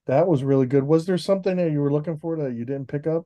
that 0.08 0.28
was 0.28 0.43
really 0.43 0.65
good. 0.65 0.84
Was 0.84 1.06
there 1.06 1.17
something 1.17 1.58
that 1.58 1.71
you 1.71 1.82
were 1.82 1.91
looking 1.91 2.17
for 2.17 2.38
that 2.38 2.54
you 2.54 2.65
didn't 2.65 2.88
pick 2.88 3.08
up? 3.08 3.26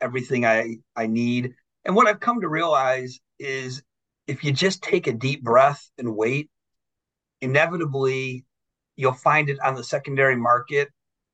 Everything 0.00 0.44
I 0.44 0.78
I 0.96 1.06
need. 1.06 1.54
And 1.84 1.94
what 1.94 2.06
I've 2.06 2.20
come 2.20 2.40
to 2.40 2.48
realize 2.48 3.20
is 3.38 3.82
if 4.26 4.44
you 4.44 4.52
just 4.52 4.82
take 4.82 5.06
a 5.06 5.12
deep 5.12 5.42
breath 5.42 5.90
and 5.98 6.16
wait, 6.16 6.50
inevitably 7.40 8.44
you'll 8.96 9.12
find 9.12 9.48
it 9.48 9.58
on 9.60 9.74
the 9.74 9.84
secondary 9.84 10.36
market 10.36 10.88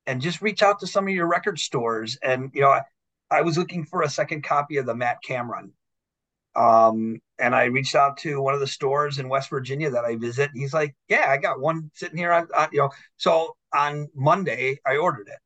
and 0.06 0.22
just 0.22 0.40
reach 0.40 0.62
out 0.62 0.80
to 0.80 0.87
some 0.87 1.06
of 1.06 1.14
your 1.14 1.26
record 1.26 1.58
stores. 1.58 2.18
And 2.22 2.50
you 2.54 2.62
know, 2.62 2.70
I, 2.70 2.82
I 3.30 3.42
was 3.42 3.58
looking 3.58 3.84
for 3.84 4.02
a 4.02 4.08
second 4.08 4.42
copy 4.42 4.78
of 4.78 4.87
the 4.87 4.94
Matt 4.94 5.18
Cameron. 5.22 5.72
Um, 6.56 7.20
and 7.38 7.54
I 7.54 7.64
reached 7.64 7.94
out 7.94 8.16
to 8.18 8.40
one 8.40 8.54
of 8.54 8.61
the 8.61 8.66
stores 8.66 9.18
in 9.18 9.28
West 9.28 9.50
Virginia 9.50 9.90
that 9.90 10.04
I 10.04 10.16
visit. 10.16 10.50
He's 10.54 10.74
like, 10.74 10.94
"Yeah, 11.08 11.26
I 11.28 11.37
got 11.37 11.61
one 11.61 11.90
sitting 11.94 12.18
here 12.18 12.32
on, 12.32 12.48
on 12.56 12.68
you 12.72 12.80
know." 12.80 12.90
So 13.16 13.56
on 13.74 14.08
Monday, 14.14 14.78
I 14.87 14.96
ordered 14.96 15.28
it. 15.28 15.38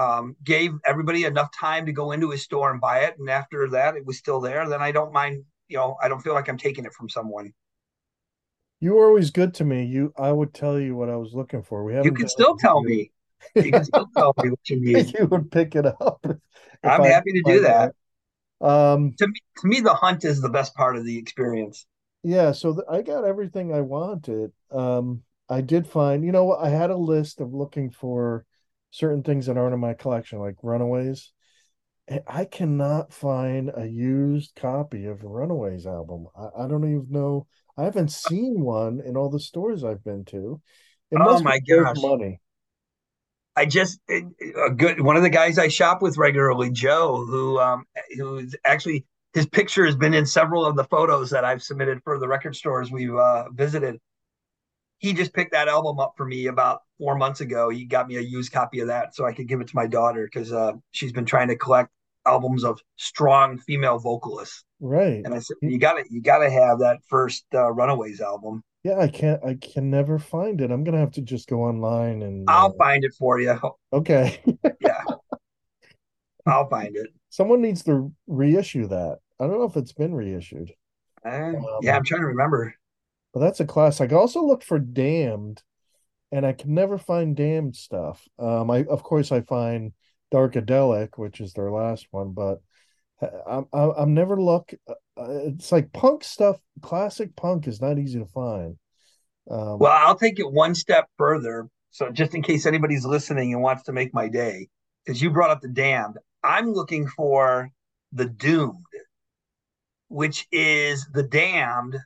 Um, 0.00 0.36
gave 0.44 0.72
everybody 0.86 1.24
enough 1.24 1.50
time 1.58 1.86
to 1.86 1.92
go 1.92 2.12
into 2.12 2.30
his 2.30 2.42
store 2.42 2.70
and 2.70 2.80
buy 2.80 3.00
it, 3.00 3.18
and 3.18 3.28
after 3.30 3.68
that, 3.70 3.96
it 3.96 4.06
was 4.06 4.18
still 4.18 4.40
there. 4.40 4.68
Then 4.68 4.82
I 4.82 4.92
don't 4.92 5.12
mind, 5.12 5.44
you 5.68 5.76
know, 5.76 5.96
I 6.02 6.08
don't 6.08 6.20
feel 6.20 6.34
like 6.34 6.48
I'm 6.48 6.58
taking 6.58 6.84
it 6.84 6.92
from 6.92 7.08
someone. 7.08 7.52
You 8.80 8.94
were 8.94 9.06
always 9.06 9.30
good 9.30 9.54
to 9.54 9.64
me. 9.64 9.84
You, 9.84 10.12
I 10.16 10.30
would 10.30 10.54
tell 10.54 10.78
you 10.78 10.94
what 10.94 11.08
I 11.08 11.16
was 11.16 11.34
looking 11.34 11.62
for. 11.62 11.82
We 11.82 11.94
have 11.94 12.04
You 12.04 12.12
can 12.12 12.28
still 12.28 12.56
tell 12.56 12.80
me. 12.82 13.10
You 13.56 13.72
can 13.72 13.84
still 13.84 14.08
tell 14.16 14.34
me 14.42 14.50
what 14.50 14.70
you 14.70 14.80
need. 14.80 15.18
you 15.18 15.26
would 15.26 15.50
pick 15.50 15.74
it 15.74 15.86
up. 15.86 16.24
I'm 16.84 17.02
I 17.02 17.08
happy 17.08 17.32
to 17.32 17.42
do 17.42 17.60
that. 17.62 17.92
Um, 18.60 19.16
To 19.18 19.26
me, 19.28 19.34
to 19.58 19.66
me, 19.68 19.80
the 19.80 19.92
hunt 19.92 20.24
is 20.24 20.40
the 20.40 20.48
best 20.48 20.74
part 20.74 20.96
of 20.96 21.04
the 21.04 21.18
experience. 21.18 21.86
yeah, 22.22 22.52
so 22.52 22.74
th- 22.74 22.84
I 22.90 23.02
got 23.02 23.24
everything 23.24 23.72
I 23.72 23.80
wanted. 23.80 24.52
Um, 24.70 25.22
I 25.48 25.60
did 25.60 25.86
find, 25.86 26.24
you 26.24 26.32
know 26.32 26.52
I 26.54 26.68
had 26.68 26.90
a 26.90 26.96
list 26.96 27.40
of 27.40 27.54
looking 27.54 27.90
for 27.90 28.44
certain 28.90 29.22
things 29.22 29.46
that 29.46 29.56
aren't 29.56 29.74
in 29.74 29.80
my 29.80 29.94
collection, 29.94 30.38
like 30.38 30.56
Runaways. 30.62 31.32
I 32.26 32.46
cannot 32.46 33.12
find 33.12 33.70
a 33.74 33.86
used 33.86 34.54
copy 34.56 35.06
of 35.06 35.24
Runaways 35.24 35.86
album. 35.86 36.26
I, 36.36 36.64
I 36.64 36.68
don't 36.68 36.84
even 36.84 37.06
know. 37.10 37.46
I 37.76 37.84
haven't 37.84 38.12
seen 38.12 38.60
one 38.62 39.00
in 39.00 39.16
all 39.16 39.30
the 39.30 39.40
stores 39.40 39.84
I've 39.84 40.04
been 40.04 40.24
to. 40.26 40.60
It 41.10 41.20
Oh 41.20 41.22
must 41.22 41.44
my 41.44 41.58
be 41.68 41.84
gosh. 41.84 41.96
money. 41.96 42.40
I 43.58 43.64
just 43.66 43.98
a 44.08 44.70
good 44.70 45.00
one 45.00 45.16
of 45.16 45.22
the 45.22 45.30
guys 45.30 45.58
I 45.58 45.66
shop 45.66 46.00
with 46.00 46.16
regularly, 46.16 46.70
Joe, 46.70 47.26
who 47.26 47.58
um 47.58 47.86
who's 48.16 48.54
actually 48.64 49.04
his 49.34 49.46
picture 49.46 49.84
has 49.84 49.96
been 49.96 50.14
in 50.14 50.26
several 50.26 50.64
of 50.64 50.76
the 50.76 50.84
photos 50.84 51.30
that 51.30 51.44
I've 51.44 51.62
submitted 51.62 52.00
for 52.04 52.20
the 52.20 52.28
record 52.28 52.54
stores 52.54 52.92
we've 52.92 53.14
uh, 53.14 53.50
visited. 53.50 53.98
He 54.98 55.12
just 55.12 55.34
picked 55.34 55.52
that 55.52 55.66
album 55.66 55.98
up 55.98 56.14
for 56.16 56.24
me 56.24 56.46
about 56.46 56.82
four 56.98 57.16
months 57.16 57.40
ago. 57.40 57.68
He 57.68 57.84
got 57.84 58.06
me 58.06 58.16
a 58.16 58.20
used 58.20 58.52
copy 58.52 58.78
of 58.80 58.86
that 58.88 59.14
so 59.14 59.26
I 59.26 59.32
could 59.32 59.48
give 59.48 59.60
it 59.60 59.68
to 59.68 59.76
my 59.76 59.86
daughter 59.88 60.24
because 60.24 60.52
uh, 60.52 60.72
she's 60.92 61.12
been 61.12 61.26
trying 61.26 61.48
to 61.48 61.56
collect 61.56 61.90
albums 62.26 62.64
of 62.64 62.80
strong 62.96 63.58
female 63.58 63.98
vocalists. 63.98 64.64
Right. 64.80 65.22
And 65.24 65.34
I 65.34 65.40
said, 65.40 65.56
you 65.62 65.78
got 65.78 65.94
to 65.94 66.04
you 66.08 66.22
got 66.22 66.38
to 66.38 66.50
have 66.50 66.78
that 66.78 66.98
first 67.08 67.44
uh, 67.54 67.72
Runaways 67.72 68.20
album. 68.20 68.62
Yeah, 68.84 68.98
I 68.98 69.08
can't, 69.08 69.44
I 69.44 69.54
can 69.54 69.90
never 69.90 70.18
find 70.18 70.60
it. 70.60 70.70
I'm 70.70 70.84
gonna 70.84 70.98
have 70.98 71.12
to 71.12 71.22
just 71.22 71.48
go 71.48 71.62
online 71.62 72.22
and 72.22 72.48
I'll 72.48 72.70
uh, 72.70 72.72
find 72.78 73.04
it 73.04 73.14
for 73.18 73.40
you. 73.40 73.58
okay. 73.92 74.40
Yeah, 74.80 75.02
I'll 76.46 76.68
find 76.68 76.96
it. 76.96 77.08
Someone 77.30 77.60
needs 77.60 77.82
to 77.84 78.12
reissue 78.26 78.86
that. 78.88 79.18
I 79.40 79.46
don't 79.46 79.58
know 79.58 79.64
if 79.64 79.76
it's 79.76 79.92
been 79.92 80.14
reissued, 80.14 80.72
Uh, 81.24 81.52
yeah, 81.82 81.96
I'm 81.96 82.04
trying 82.04 82.22
to 82.22 82.26
remember. 82.28 82.74
but 83.34 83.40
that's 83.40 83.60
a 83.60 83.66
classic. 83.66 84.12
I 84.12 84.16
also 84.16 84.44
looked 84.44 84.64
for 84.64 84.78
Damned, 84.78 85.62
and 86.32 86.46
I 86.46 86.52
can 86.52 86.74
never 86.74 86.98
find 86.98 87.36
Damned 87.36 87.76
stuff. 87.76 88.26
Um, 88.38 88.70
I 88.70 88.84
of 88.84 89.02
course 89.02 89.32
I 89.32 89.42
find 89.42 89.92
Darkadelic, 90.32 91.10
which 91.16 91.40
is 91.40 91.52
their 91.52 91.70
last 91.70 92.06
one, 92.10 92.32
but 92.32 92.60
uh, 93.20 93.28
I'm 93.46 93.66
I'm, 93.72 93.90
I'm 93.96 94.14
never 94.14 94.40
look. 94.40 94.72
Uh, 95.18 95.46
It's 95.46 95.72
like 95.72 95.92
punk 95.92 96.24
stuff. 96.24 96.58
Classic 96.82 97.34
punk 97.36 97.66
is 97.66 97.80
not 97.80 97.98
easy 97.98 98.18
to 98.18 98.26
find. 98.26 98.76
Um, 99.50 99.78
Well, 99.78 99.92
I'll 99.92 100.16
take 100.16 100.38
it 100.38 100.50
one 100.50 100.74
step 100.74 101.08
further. 101.16 101.68
So, 101.90 102.10
just 102.10 102.34
in 102.34 102.42
case 102.42 102.66
anybody's 102.66 103.04
listening 103.04 103.52
and 103.52 103.62
wants 103.62 103.84
to 103.84 103.92
make 103.92 104.12
my 104.12 104.28
day, 104.28 104.68
because 105.04 105.20
you 105.22 105.30
brought 105.30 105.50
up 105.50 105.62
the 105.62 105.68
damned, 105.68 106.18
I'm 106.44 106.72
looking 106.72 107.08
for 107.08 107.70
the 108.12 108.26
Doomed, 108.26 108.84
which 110.08 110.46
is 110.52 111.06
the 111.12 111.22
Damned. 111.22 111.96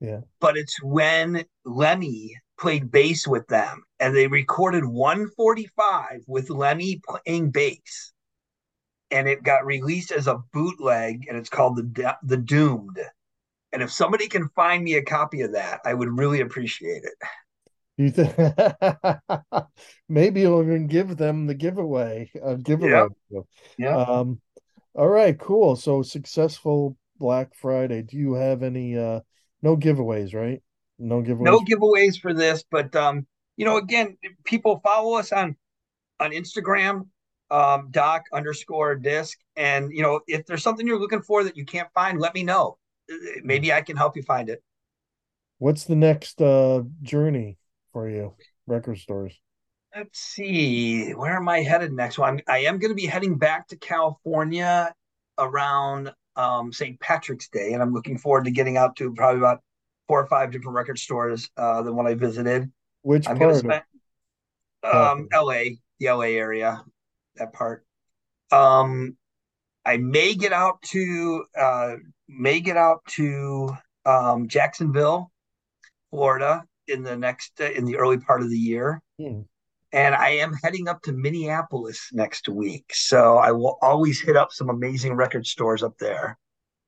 Yeah. 0.00 0.20
But 0.40 0.56
it's 0.56 0.82
when 0.82 1.44
Lemmy 1.64 2.36
played 2.58 2.90
bass 2.90 3.26
with 3.26 3.46
them, 3.48 3.82
and 4.00 4.14
they 4.14 4.26
recorded 4.26 4.84
145 4.84 6.22
with 6.26 6.50
Lemmy 6.50 7.00
playing 7.06 7.50
bass, 7.50 8.12
and 9.12 9.28
it 9.28 9.42
got 9.42 9.66
released 9.66 10.10
as 10.10 10.26
a 10.26 10.42
bootleg, 10.52 11.26
and 11.28 11.36
it's 11.36 11.50
called 11.50 11.76
the 11.76 12.16
the 12.24 12.36
Doomed. 12.36 12.98
And 13.72 13.82
if 13.82 13.90
somebody 13.90 14.28
can 14.28 14.48
find 14.50 14.82
me 14.84 14.94
a 14.94 15.02
copy 15.02 15.42
of 15.42 15.52
that, 15.52 15.80
I 15.84 15.94
would 15.94 16.18
really 16.18 16.40
appreciate 16.40 17.04
it. 17.04 17.14
You 17.96 18.10
think 18.10 18.34
maybe 20.08 20.40
you'll 20.40 20.62
even 20.62 20.86
give 20.86 21.16
them 21.16 21.46
the 21.46 21.54
giveaway? 21.54 22.30
Uh, 22.42 22.54
giveaway. 22.54 23.08
Yep. 23.30 23.44
Yeah. 23.78 23.96
Um. 23.96 24.40
All 24.94 25.08
right. 25.08 25.38
Cool. 25.38 25.76
So 25.76 26.02
successful 26.02 26.96
Black 27.18 27.54
Friday. 27.54 28.02
Do 28.02 28.16
you 28.16 28.34
have 28.34 28.62
any? 28.62 28.96
uh 28.96 29.20
No 29.62 29.76
giveaways, 29.76 30.34
right? 30.34 30.62
No 30.98 31.22
giveaways. 31.22 31.44
no 31.44 31.60
giveaways 31.60 32.20
for 32.20 32.34
this, 32.34 32.64
but 32.70 32.94
um, 32.96 33.26
you 33.56 33.64
know, 33.64 33.76
again, 33.76 34.16
people 34.44 34.80
follow 34.82 35.18
us 35.18 35.32
on 35.32 35.56
on 36.20 36.30
Instagram, 36.30 37.08
um, 37.52 37.88
doc 37.90 38.24
underscore 38.32 38.96
disc, 38.96 39.38
and 39.56 39.92
you 39.92 40.02
know, 40.02 40.20
if 40.26 40.46
there's 40.46 40.62
something 40.62 40.86
you're 40.86 40.98
looking 40.98 41.22
for 41.22 41.44
that 41.44 41.56
you 41.56 41.64
can't 41.64 41.88
find, 41.94 42.18
let 42.18 42.34
me 42.34 42.42
know. 42.42 42.78
Maybe 43.42 43.72
I 43.72 43.82
can 43.82 43.96
help 43.96 44.16
you 44.16 44.22
find 44.22 44.48
it. 44.48 44.62
What's 45.58 45.84
the 45.84 45.94
next 45.94 46.40
uh 46.40 46.82
journey 47.02 47.58
for 47.92 48.08
you? 48.08 48.34
Record 48.66 48.98
stores. 48.98 49.38
Let's 49.94 50.18
see, 50.18 51.10
where 51.12 51.36
am 51.36 51.48
I 51.48 51.60
headed 51.62 51.92
next? 51.92 52.18
Well, 52.18 52.30
I'm, 52.30 52.40
I 52.48 52.60
am 52.60 52.78
going 52.78 52.90
to 52.90 52.94
be 52.94 53.04
heading 53.04 53.36
back 53.36 53.68
to 53.68 53.76
California 53.76 54.94
around 55.38 56.10
um, 56.34 56.72
St. 56.72 56.98
Patrick's 56.98 57.48
Day, 57.48 57.74
and 57.74 57.82
I'm 57.82 57.92
looking 57.92 58.16
forward 58.16 58.46
to 58.46 58.50
getting 58.50 58.78
out 58.78 58.96
to 58.96 59.12
probably 59.12 59.40
about 59.40 59.60
four 60.08 60.22
or 60.22 60.26
five 60.26 60.50
different 60.50 60.76
record 60.76 60.98
stores 60.98 61.50
uh, 61.58 61.82
than 61.82 61.94
when 61.94 62.06
I 62.06 62.14
visited. 62.14 62.72
Which 63.02 63.28
I'm 63.28 63.38
part? 63.38 63.50
of- 63.50 63.58
spend 63.58 63.82
um, 64.82 65.28
L.A., 65.32 65.78
the 65.98 66.06
L.A. 66.06 66.36
area, 66.36 66.82
that 67.36 67.52
part. 67.52 67.84
Um, 68.50 69.16
I 69.84 69.96
may 69.96 70.34
get 70.34 70.52
out 70.52 70.82
to 70.90 71.44
uh, 71.58 71.94
may 72.28 72.60
get 72.60 72.76
out 72.76 73.04
to 73.10 73.76
um, 74.04 74.48
Jacksonville, 74.48 75.30
Florida, 76.10 76.64
in 76.86 77.02
the 77.02 77.16
next 77.16 77.60
uh, 77.60 77.70
in 77.70 77.84
the 77.84 77.96
early 77.96 78.18
part 78.18 78.42
of 78.42 78.50
the 78.50 78.58
year. 78.58 79.02
Hmm. 79.18 79.42
And 79.94 80.14
I 80.14 80.30
am 80.30 80.54
heading 80.62 80.88
up 80.88 81.02
to 81.02 81.12
Minneapolis 81.12 82.08
next 82.12 82.48
week, 82.48 82.92
so 82.94 83.36
I 83.36 83.52
will 83.52 83.76
always 83.82 84.22
hit 84.22 84.36
up 84.36 84.50
some 84.50 84.70
amazing 84.70 85.14
record 85.14 85.46
stores 85.46 85.82
up 85.82 85.98
there. 85.98 86.38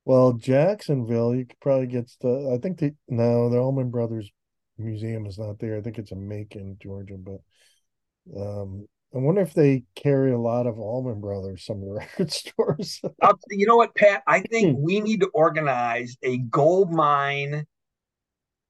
Well, 0.07 0.35
Jacksonville, 0.35 1.35
you 1.35 1.45
could 1.47 1.61
probably 1.61 1.87
get 1.87 2.11
the. 2.21 2.53
I 2.55 2.59
think 2.59 2.79
the 2.79 2.95
no, 3.09 3.51
the 3.51 3.59
Allman 3.59 3.91
Brothers 3.91 4.31
Museum 4.79 5.27
is 5.27 5.39
not 5.39 5.59
there. 5.59 5.77
I 5.77 5.81
think 5.81 5.99
it's 5.99 6.13
in 6.13 6.27
Macon, 6.27 6.77
Georgia. 6.81 7.17
But 7.19 7.41
um, 8.39 8.87
I 9.15 9.19
wonder 9.19 9.43
if 9.43 9.55
they 9.55 9.85
carry 9.95 10.33
a 10.33 10.39
lot 10.39 10.67
of 10.67 10.79
Allman 10.79 11.21
Brothers. 11.21 11.65
Some 11.65 11.83
of 11.83 11.89
the 11.89 11.93
record 11.95 12.33
stores. 12.33 13.01
You 13.51 13.67
know 13.67 13.77
what, 13.77 13.95
Pat? 13.95 14.23
I 14.27 14.41
think 14.41 14.79
we 14.81 15.01
need 15.01 15.21
to 15.21 15.29
organize 15.33 16.17
a 16.23 16.39
Goldmine 16.39 17.65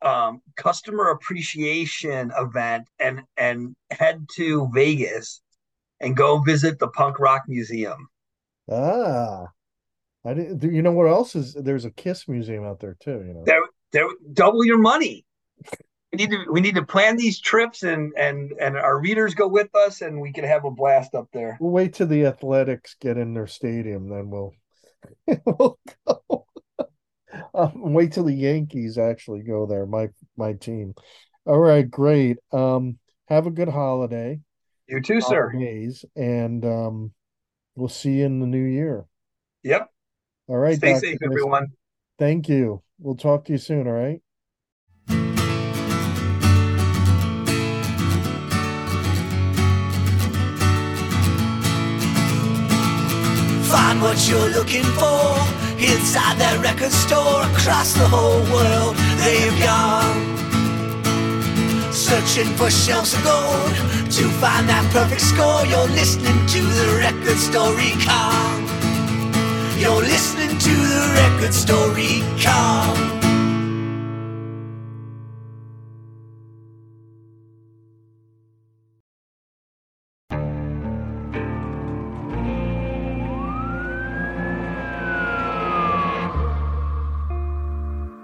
um, 0.03 0.43
customer 0.57 1.09
appreciation 1.11 2.31
event 2.37 2.89
and 2.99 3.23
and 3.39 3.75
head 3.91 4.27
to 4.37 4.69
Vegas 4.75 5.41
and 6.01 6.17
go 6.17 6.41
visit 6.41 6.79
the 6.79 6.89
punk 6.89 7.19
rock 7.19 7.45
museum. 7.49 8.09
ah, 8.71 9.47
I 10.27 10.35
didn't. 10.35 10.63
You 10.63 10.83
know 10.83 10.93
what 10.93 11.07
else 11.07 11.35
is? 11.35 11.55
There's 11.55 11.87
a 11.87 11.91
Kiss 11.91 12.29
museum 12.29 12.65
out 12.65 12.81
there 12.81 12.97
too. 13.01 13.25
You 13.27 13.33
know. 13.35 13.45
There, 13.47 13.63
there, 13.93 14.09
double 14.35 14.65
your 14.65 14.79
money. 14.79 15.25
We 16.15 16.19
need 16.19 16.31
to 16.31 16.45
we 16.49 16.61
need 16.61 16.77
to 16.77 16.85
plan 16.85 17.17
these 17.17 17.41
trips 17.41 17.83
and 17.83 18.13
and 18.17 18.53
and 18.61 18.77
our 18.77 19.01
readers 19.01 19.35
go 19.35 19.49
with 19.49 19.75
us 19.75 20.01
and 20.01 20.21
we 20.21 20.33
can 20.33 20.45
have 20.45 20.65
a 20.65 20.71
blast 20.71 21.13
up 21.17 21.27
there. 21.33 21.59
We'll 21.61 21.73
wait 21.73 21.95
till 21.95 22.07
the 22.07 22.27
Athletics 22.27 22.95
get 23.01 23.19
in 23.19 23.35
their 23.35 23.49
stadium, 23.49 24.09
then 24.09 24.31
we'll 24.31 24.55
we'll 25.45 25.77
go. 26.07 26.47
um, 27.55 27.93
wait 27.93 28.13
till 28.13 28.23
the 28.23 28.33
Yankees 28.33 28.97
actually 28.97 29.43
go 29.43 29.67
there. 29.67 29.87
My 29.87 30.11
my 30.37 30.53
team. 30.53 30.95
All 31.47 31.59
right, 31.59 31.91
great. 31.91 32.37
Um, 32.53 33.01
have 33.27 33.49
a 33.49 33.51
good 33.51 33.69
holiday. 33.69 34.39
You 34.87 35.01
too, 35.01 35.21
sir. 35.21 35.51
Holidays, 35.51 36.05
and 36.15 36.65
um, 36.65 37.13
we'll 37.75 37.89
see 37.89 38.19
you 38.19 38.27
in 38.27 38.39
the 38.39 38.47
new 38.47 38.65
year. 38.65 39.05
Yep. 39.65 39.91
All 40.47 40.59
right, 40.59 40.77
Stay 40.77 40.93
Dr. 40.93 41.01
safe, 41.01 41.19
everyone. 41.25 41.73
Thank 42.21 42.49
you. 42.49 42.85
We'll 43.01 43.17
talk 43.17 43.47
to 43.47 43.53
you 43.53 43.59
soon. 43.59 43.89
All 43.89 43.95
right. 43.95 44.21
Find 53.95 54.03
what 54.03 54.29
you're 54.29 54.49
looking 54.49 54.83
for 54.83 55.39
inside 55.79 56.37
that 56.39 56.59
record 56.63 56.91
store 56.91 57.43
across 57.53 57.93
the 57.93 58.09
whole 58.09 58.43
world. 58.51 58.97
They've 59.23 59.59
gone 59.63 60.35
searching 61.93 62.51
for 62.57 62.71
shelves 62.71 63.15
of 63.15 63.23
gold 63.23 63.71
to 64.11 64.29
find 64.41 64.69
that 64.69 64.85
perfect 64.91 65.21
score. 65.21 65.65
You're 65.67 65.87
listening 65.95 66.45
to 66.47 66.61
the 66.61 66.99
record 66.99 67.39
store 67.39 67.73
recon. 67.77 68.67
You're 69.79 70.03
listening 70.03 70.59
to 70.59 70.75
the 70.75 71.13
record 71.15 71.55
store 71.55 71.91
recon. 71.95 73.24